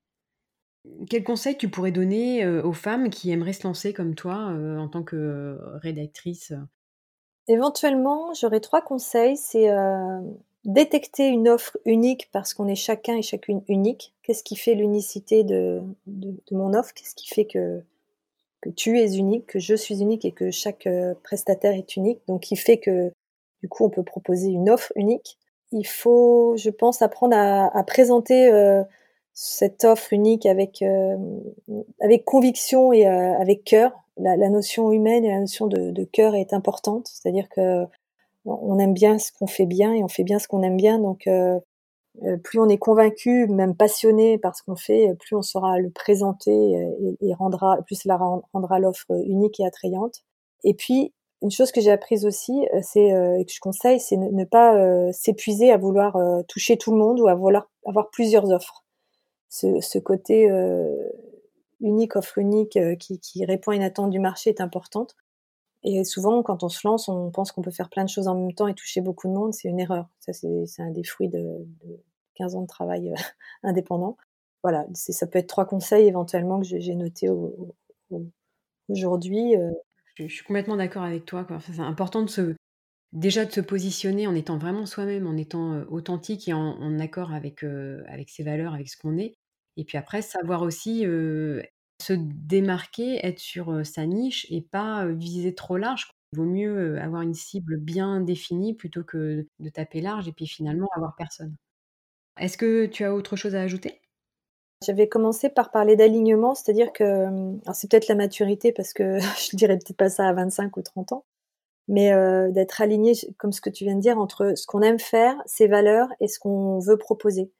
Quel 1.10 1.24
conseil 1.24 1.58
tu 1.58 1.70
pourrais 1.70 1.91
donner, 1.91 2.46
aux 2.48 2.74
femmes 2.74 3.10
qui 3.10 3.32
aimeraient 3.32 3.54
se 3.54 3.67
lancer 3.67 3.93
comme 3.93 4.15
toi, 4.15 4.36
en 4.80 4.88
tant 4.88 5.04
que 5.04 5.58
rédactrice? 5.82 6.54
Éventuellement, 7.48 8.34
j'aurais 8.34 8.60
trois 8.60 8.82
conseils. 8.82 9.38
C'est, 9.38 9.70
euh, 9.70 10.20
détecter 10.68 11.28
une 11.28 11.48
offre 11.48 11.78
unique 11.86 12.30
parce 12.32 12.54
qu'on 12.54 12.68
est 12.68 12.76
chacun 12.76 13.16
et 13.16 13.22
chacune 13.22 13.64
unique. 13.68 14.14
Qu'est-ce 14.22 14.44
qui 14.44 14.58
fait 14.58 14.76
l'unicité 14.76 15.44
de, 15.44 15.82
de, 16.06 16.36
mon 16.52 16.74
offre? 16.74 16.94
Qu'est-ce 16.94 17.16
qui 17.16 17.30
fait 17.30 17.46
que, 17.46 17.82
que 18.62 18.70
tu 18.70 19.00
es 19.00 19.16
unique, 19.16 19.48
que 19.48 19.60
je 19.60 19.76
suis 19.76 20.02
unique 20.02 20.26
et 20.26 20.34
que 20.34 20.52
chaque 20.52 20.86
euh, 20.86 21.16
prestataire 21.24 21.74
est 21.74 21.96
unique? 21.96 22.20
Donc, 22.28 22.42
qui 22.42 22.58
fait 22.58 22.78
que 22.78 23.12
du 23.62 23.70
coup, 23.70 23.86
on 23.86 23.90
peut 23.90 24.04
proposer 24.04 24.50
une 24.50 24.70
offre 24.70 24.92
unique. 24.96 25.38
Il 25.72 25.88
faut, 25.88 26.56
je 26.58 26.70
pense, 26.70 27.02
apprendre 27.02 27.36
à, 27.38 27.84
présenter 27.86 28.52
euh, 28.52 28.84
cette 29.34 29.86
offre 29.86 30.14
unique 30.14 30.46
avec, 30.46 30.82
euh, 30.82 31.18
avec 32.02 32.26
conviction 32.26 32.94
et 32.94 33.06
avec 33.06 33.64
cœur. 33.64 33.92
La, 34.20 34.50
notion 34.50 34.92
humaine 34.92 35.26
et 35.26 35.30
la 35.30 35.40
notion 35.40 35.68
de, 35.68 35.92
de 35.92 36.04
cœur 36.04 36.36
est 36.36 36.54
importante, 36.54 37.08
c'est-à-dire 37.08 37.48
que 37.50 37.86
on 38.48 38.80
aime 38.80 38.94
bien 38.94 39.20
ce 39.20 39.32
qu'on 39.32 39.48
fait 39.48 39.66
bien 39.66 39.94
et 39.94 40.04
on 40.04 40.08
fait 40.08 40.24
bien 40.24 40.40
ce 40.40 40.48
qu'on 40.48 40.64
aime 40.64 40.78
bien. 40.78 41.00
Donc, 41.00 41.28
euh, 41.28 41.60
euh, 42.24 42.38
plus 42.38 42.60
on 42.60 42.70
est 42.70 42.78
convaincu, 42.78 43.48
même 43.48 43.76
passionné 43.76 44.38
par 44.38 44.56
ce 44.56 44.64
qu'on 44.64 44.76
fait, 44.76 45.14
plus 45.20 45.36
on 45.36 45.42
saura 45.42 45.78
le 45.80 45.92
présenter 45.92 46.88
et, 47.22 47.34
rendra, 47.34 47.78
plus 47.86 47.96
cela 47.96 48.18
rendra 48.54 48.80
l'offre 48.80 49.12
unique 49.26 49.60
et 49.60 49.66
attrayante. 49.66 50.24
Et 50.64 50.74
puis, 50.74 51.14
une 51.44 51.52
chose 51.52 51.72
que 51.72 51.82
j'ai 51.82 51.92
apprise 51.92 52.26
aussi, 52.26 52.68
euh, 52.74 52.80
c'est 52.82 53.10
et 53.10 53.46
que 53.46 53.52
je 53.52 53.60
conseille, 53.60 54.00
c'est 54.00 54.18
ne, 54.18 54.44
pas 54.46 55.12
s'épuiser 55.14 55.72
à 55.72 55.78
vouloir 55.78 56.18
toucher 56.48 56.78
tout 56.78 56.92
le 56.92 56.98
monde 56.98 57.20
ou 57.20 57.28
à 57.28 57.36
vouloir 57.36 57.70
avoir 57.86 58.10
plusieurs 58.10 58.50
offres. 58.52 58.84
Ce, 59.50 59.98
côté 60.00 60.50
unique, 61.80 62.16
offre 62.16 62.38
unique, 62.38 62.78
qui, 63.00 63.20
qui, 63.20 63.46
répond 63.46 63.72
à 63.72 63.76
une 63.76 63.84
attente 63.84 64.10
du 64.10 64.20
marché 64.20 64.50
est 64.50 64.62
importante. 64.62 65.16
Et 65.84 66.04
souvent, 66.04 66.44
quand 66.44 66.63
on 66.63 66.70
se 66.70 66.88
lance, 66.88 67.08
on 67.08 67.32
pense 67.32 67.52
qu'on 67.52 67.62
peut 67.62 67.72
faire 67.72 67.90
plein 67.90 68.04
de 68.04 68.10
choses 68.10 68.28
en 68.28 68.36
même 68.36 68.54
temps 68.54 68.68
et 68.68 68.74
toucher 68.74 69.02
beaucoup 69.02 69.28
de 69.28 69.34
monde. 69.34 69.54
C'est 69.54 69.70
une 69.70 69.80
erreur. 69.80 70.10
Ça, 70.20 70.34
c'est 70.34 70.82
un 70.82 70.92
des 70.92 71.04
fruits 71.04 71.30
de, 71.30 71.66
15 72.38 72.56
ans 72.56 72.62
de 72.62 72.68
travail 72.68 73.12
euh, 73.12 73.16
indépendant. 73.63 74.18
Voilà, 74.63 74.86
ça 74.94 75.28
peut 75.28 75.40
être 75.40 75.48
trois 75.48 75.66
conseils 75.66 76.08
éventuellement 76.08 76.60
que 76.60 76.66
j'ai 76.66 76.96
notés 76.96 77.30
aujourd'hui. 78.90 79.56
Euh. 79.56 79.72
Je, 80.16 80.28
suis 80.28 80.44
complètement 80.44 80.76
d'accord 80.76 81.04
avec 81.04 81.26
toi. 81.26 81.48
C'est 81.62 81.80
important 81.80 82.24
de 82.24 82.30
se, 82.30 82.56
déjà 83.13 83.46
de 83.46 83.52
se 83.52 83.62
positionner 83.62 84.28
en 84.28 84.36
étant 84.36 84.58
vraiment 84.58 84.86
soi-même, 84.86 85.28
en 85.28 85.38
étant 85.38 85.74
euh, 85.74 85.86
authentique 85.90 86.48
et 86.48 86.54
en, 86.54 87.00
accord 87.00 87.34
avec, 87.34 87.63
avec 88.08 88.30
ses 88.30 88.44
valeurs, 88.44 88.74
avec 88.74 88.90
ce 88.90 88.98
qu'on 88.98 89.18
est. 89.18 89.36
Et 89.78 89.86
puis 89.86 89.98
après, 89.98 90.22
savoir 90.22 90.63
aussi 90.63 91.06
se 92.02 92.13
démarquer, 92.13 93.26
être 93.26 93.40
sur, 93.40 93.86
sa 93.86 94.06
niche 94.06 94.46
et 94.50 94.62
pas, 94.62 95.06
viser 95.06 95.56
trop 95.56 95.78
large. 95.78 96.12
Il 96.34 96.40
vaut 96.40 96.46
mieux, 96.46 97.00
avoir 97.00 97.22
une 97.22 97.34
cible 97.34 97.78
bien 97.78 98.20
définie 98.20 98.74
plutôt 98.74 99.04
que 99.04 99.48
de 99.60 99.70
taper 99.70 100.02
large 100.02 100.28
et 100.28 100.34
puis 100.34 100.48
finalement 100.48 100.88
avoir 100.96 101.16
personne. 101.16 101.56
Est-ce 102.38 102.58
que 102.58 102.86
tu 102.86 103.04
as 103.04 103.13
autre 103.13 103.36
chose 103.36 103.56
à 103.56 103.62
ajouter? 103.62 104.02
J'avais 104.86 105.08
commencé 105.08 105.50
par 105.50 105.72
parler 105.72 105.96
d'alignement, 105.96 106.54
c'est-à-dire 106.54 106.94
que, 106.94 107.26
c'est 107.74 107.90
peut-être 107.90 108.08
la 108.08 108.16
maturité 108.16 108.72
parce 108.72 108.94
que 108.94 109.20
je 109.52 109.56
dirais 109.56 109.78
peut-être 109.78 109.98
pas 109.98 110.10
ça 110.10 110.28
à 110.28 110.34
25 110.34 110.76
ou 110.78 110.82
30 110.82 111.13
ans, 111.13 111.26
mais 111.88 112.12
d'être 112.52 112.82
aligné, 112.82 113.13
comme 113.38 113.52
ce 113.52 113.62
que 113.62 113.70
tu 113.70 113.86
viens 113.86 113.96
de 113.96 114.02
dire, 114.02 114.20
entre 114.20 114.54
ce 114.56 114.68
qu'on 114.68 114.82
aime 114.82 115.00
faire, 115.00 115.36
ses 115.46 115.68
valeurs 115.68 116.10
et 116.20 116.28
ce 116.28 116.40
qu'on 116.40 116.80
veut 116.80 116.98
proposer. 116.98 117.52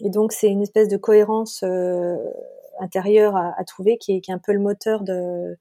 Et 0.00 0.10
donc 0.10 0.32
c'est 0.32 0.48
une 0.48 0.62
espèce 0.62 0.88
de 0.88 0.96
cohérence, 0.96 1.62
intérieur 2.80 3.36
à, 3.36 3.64
trouver 3.64 3.98
qui 3.98 4.12
est, 4.12 4.30
un 4.30 4.38
peu 4.38 4.52
le 4.52 4.58
moteur 4.58 5.02
de, 5.02 5.56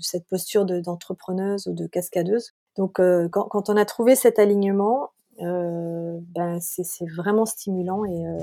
cette 0.00 0.26
posture 0.26 0.64
d'entrepreneuse 0.64 1.66
ou 1.66 1.74
de 1.74 1.86
cascadeuse. 1.86 2.54
Donc 2.76 3.00
euh, 3.00 3.28
quand, 3.28 3.68
on 3.68 3.76
a 3.76 3.84
trouvé 3.84 4.14
cet 4.14 4.38
alignement, 4.38 5.10
euh, 5.42 6.18
ben 6.34 6.58
c'est 6.60 7.06
vraiment 7.16 7.46
stimulant 7.46 8.04
et, 8.04 8.26
euh, 8.26 8.38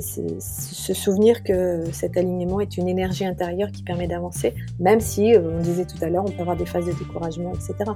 c'est 0.00 0.40
se 0.40 0.94
souvenir 0.94 1.42
que 1.42 1.84
cet 1.92 2.16
alignement 2.16 2.60
est 2.60 2.76
une 2.76 2.86
énergie 2.88 3.24
intérieure 3.24 3.72
qui 3.72 3.82
permet 3.82 4.06
d'avancer, 4.06 4.54
même 4.78 5.00
si, 5.00 5.34
on 5.36 5.58
disait 5.58 5.84
tout 5.84 5.98
à 6.00 6.08
l'heure, 6.08 6.24
on 6.24 6.30
peut 6.30 6.42
avoir 6.42 6.56
des 6.56 6.66
phases 6.66 6.86
de 6.86 6.92
découragement, 6.92 7.52
etc. 7.54 7.90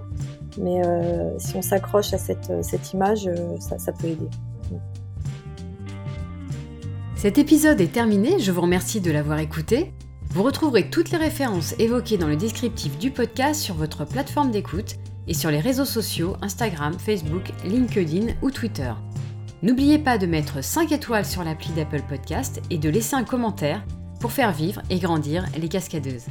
Mais 0.59 0.83
si 1.39 1.55
on 1.55 1.63
s'accroche 1.63 2.13
à 2.13 2.19
cette, 2.19 2.93
image, 2.93 3.31
ça 3.61 3.93
peut 3.93 4.09
aider. 4.09 4.29
Cet 7.17 7.39
épisode 7.39 7.81
est 7.81 7.93
terminé, 7.93 8.39
je 8.39 8.53
vous 8.53 8.61
remercie 8.61 9.01
de 9.01 9.11
l'avoir 9.11 9.39
écouté. 9.39 9.93
Vous 10.31 10.43
retrouverez 10.43 10.91
toutes 10.91 11.11
les 11.11 11.17
références 11.17 11.75
évoquées 11.79 12.19
dans 12.19 12.27
le 12.27 12.37
descriptif 12.37 12.99
du 12.99 13.11
podcast 13.11 13.61
sur 13.61 13.77
votre 13.77 14.05
plateforme 14.05 14.51
d'écoute 14.51 14.97
et 15.27 15.33
sur 15.33 15.51
les 15.51 15.61
réseaux 15.61 15.85
sociaux 15.85 16.37
Instagram, 16.43 16.93
Facebook, 16.99 17.53
LinkedIn 17.65 18.35
ou 18.43 18.51
Twitter. 18.51 18.93
N'oubliez 19.63 19.99
pas 19.99 20.19
de 20.19 20.27
mettre 20.27 20.63
5 20.63 20.93
étoiles 20.93 21.25
sur 21.25 21.45
l'appli 21.45 21.71
d'Apple 21.73 22.03
Podcast 22.07 22.61
et 22.69 22.79
de 22.79 22.91
laisser 22.91 23.15
un 23.15 23.25
commentaire 23.25 23.83
pour 24.21 24.33
faire 24.33 24.53
vivre 24.53 24.83
et 24.91 24.99
grandir 24.99 25.47
les 25.59 25.69
cascadeuses. 25.69 26.27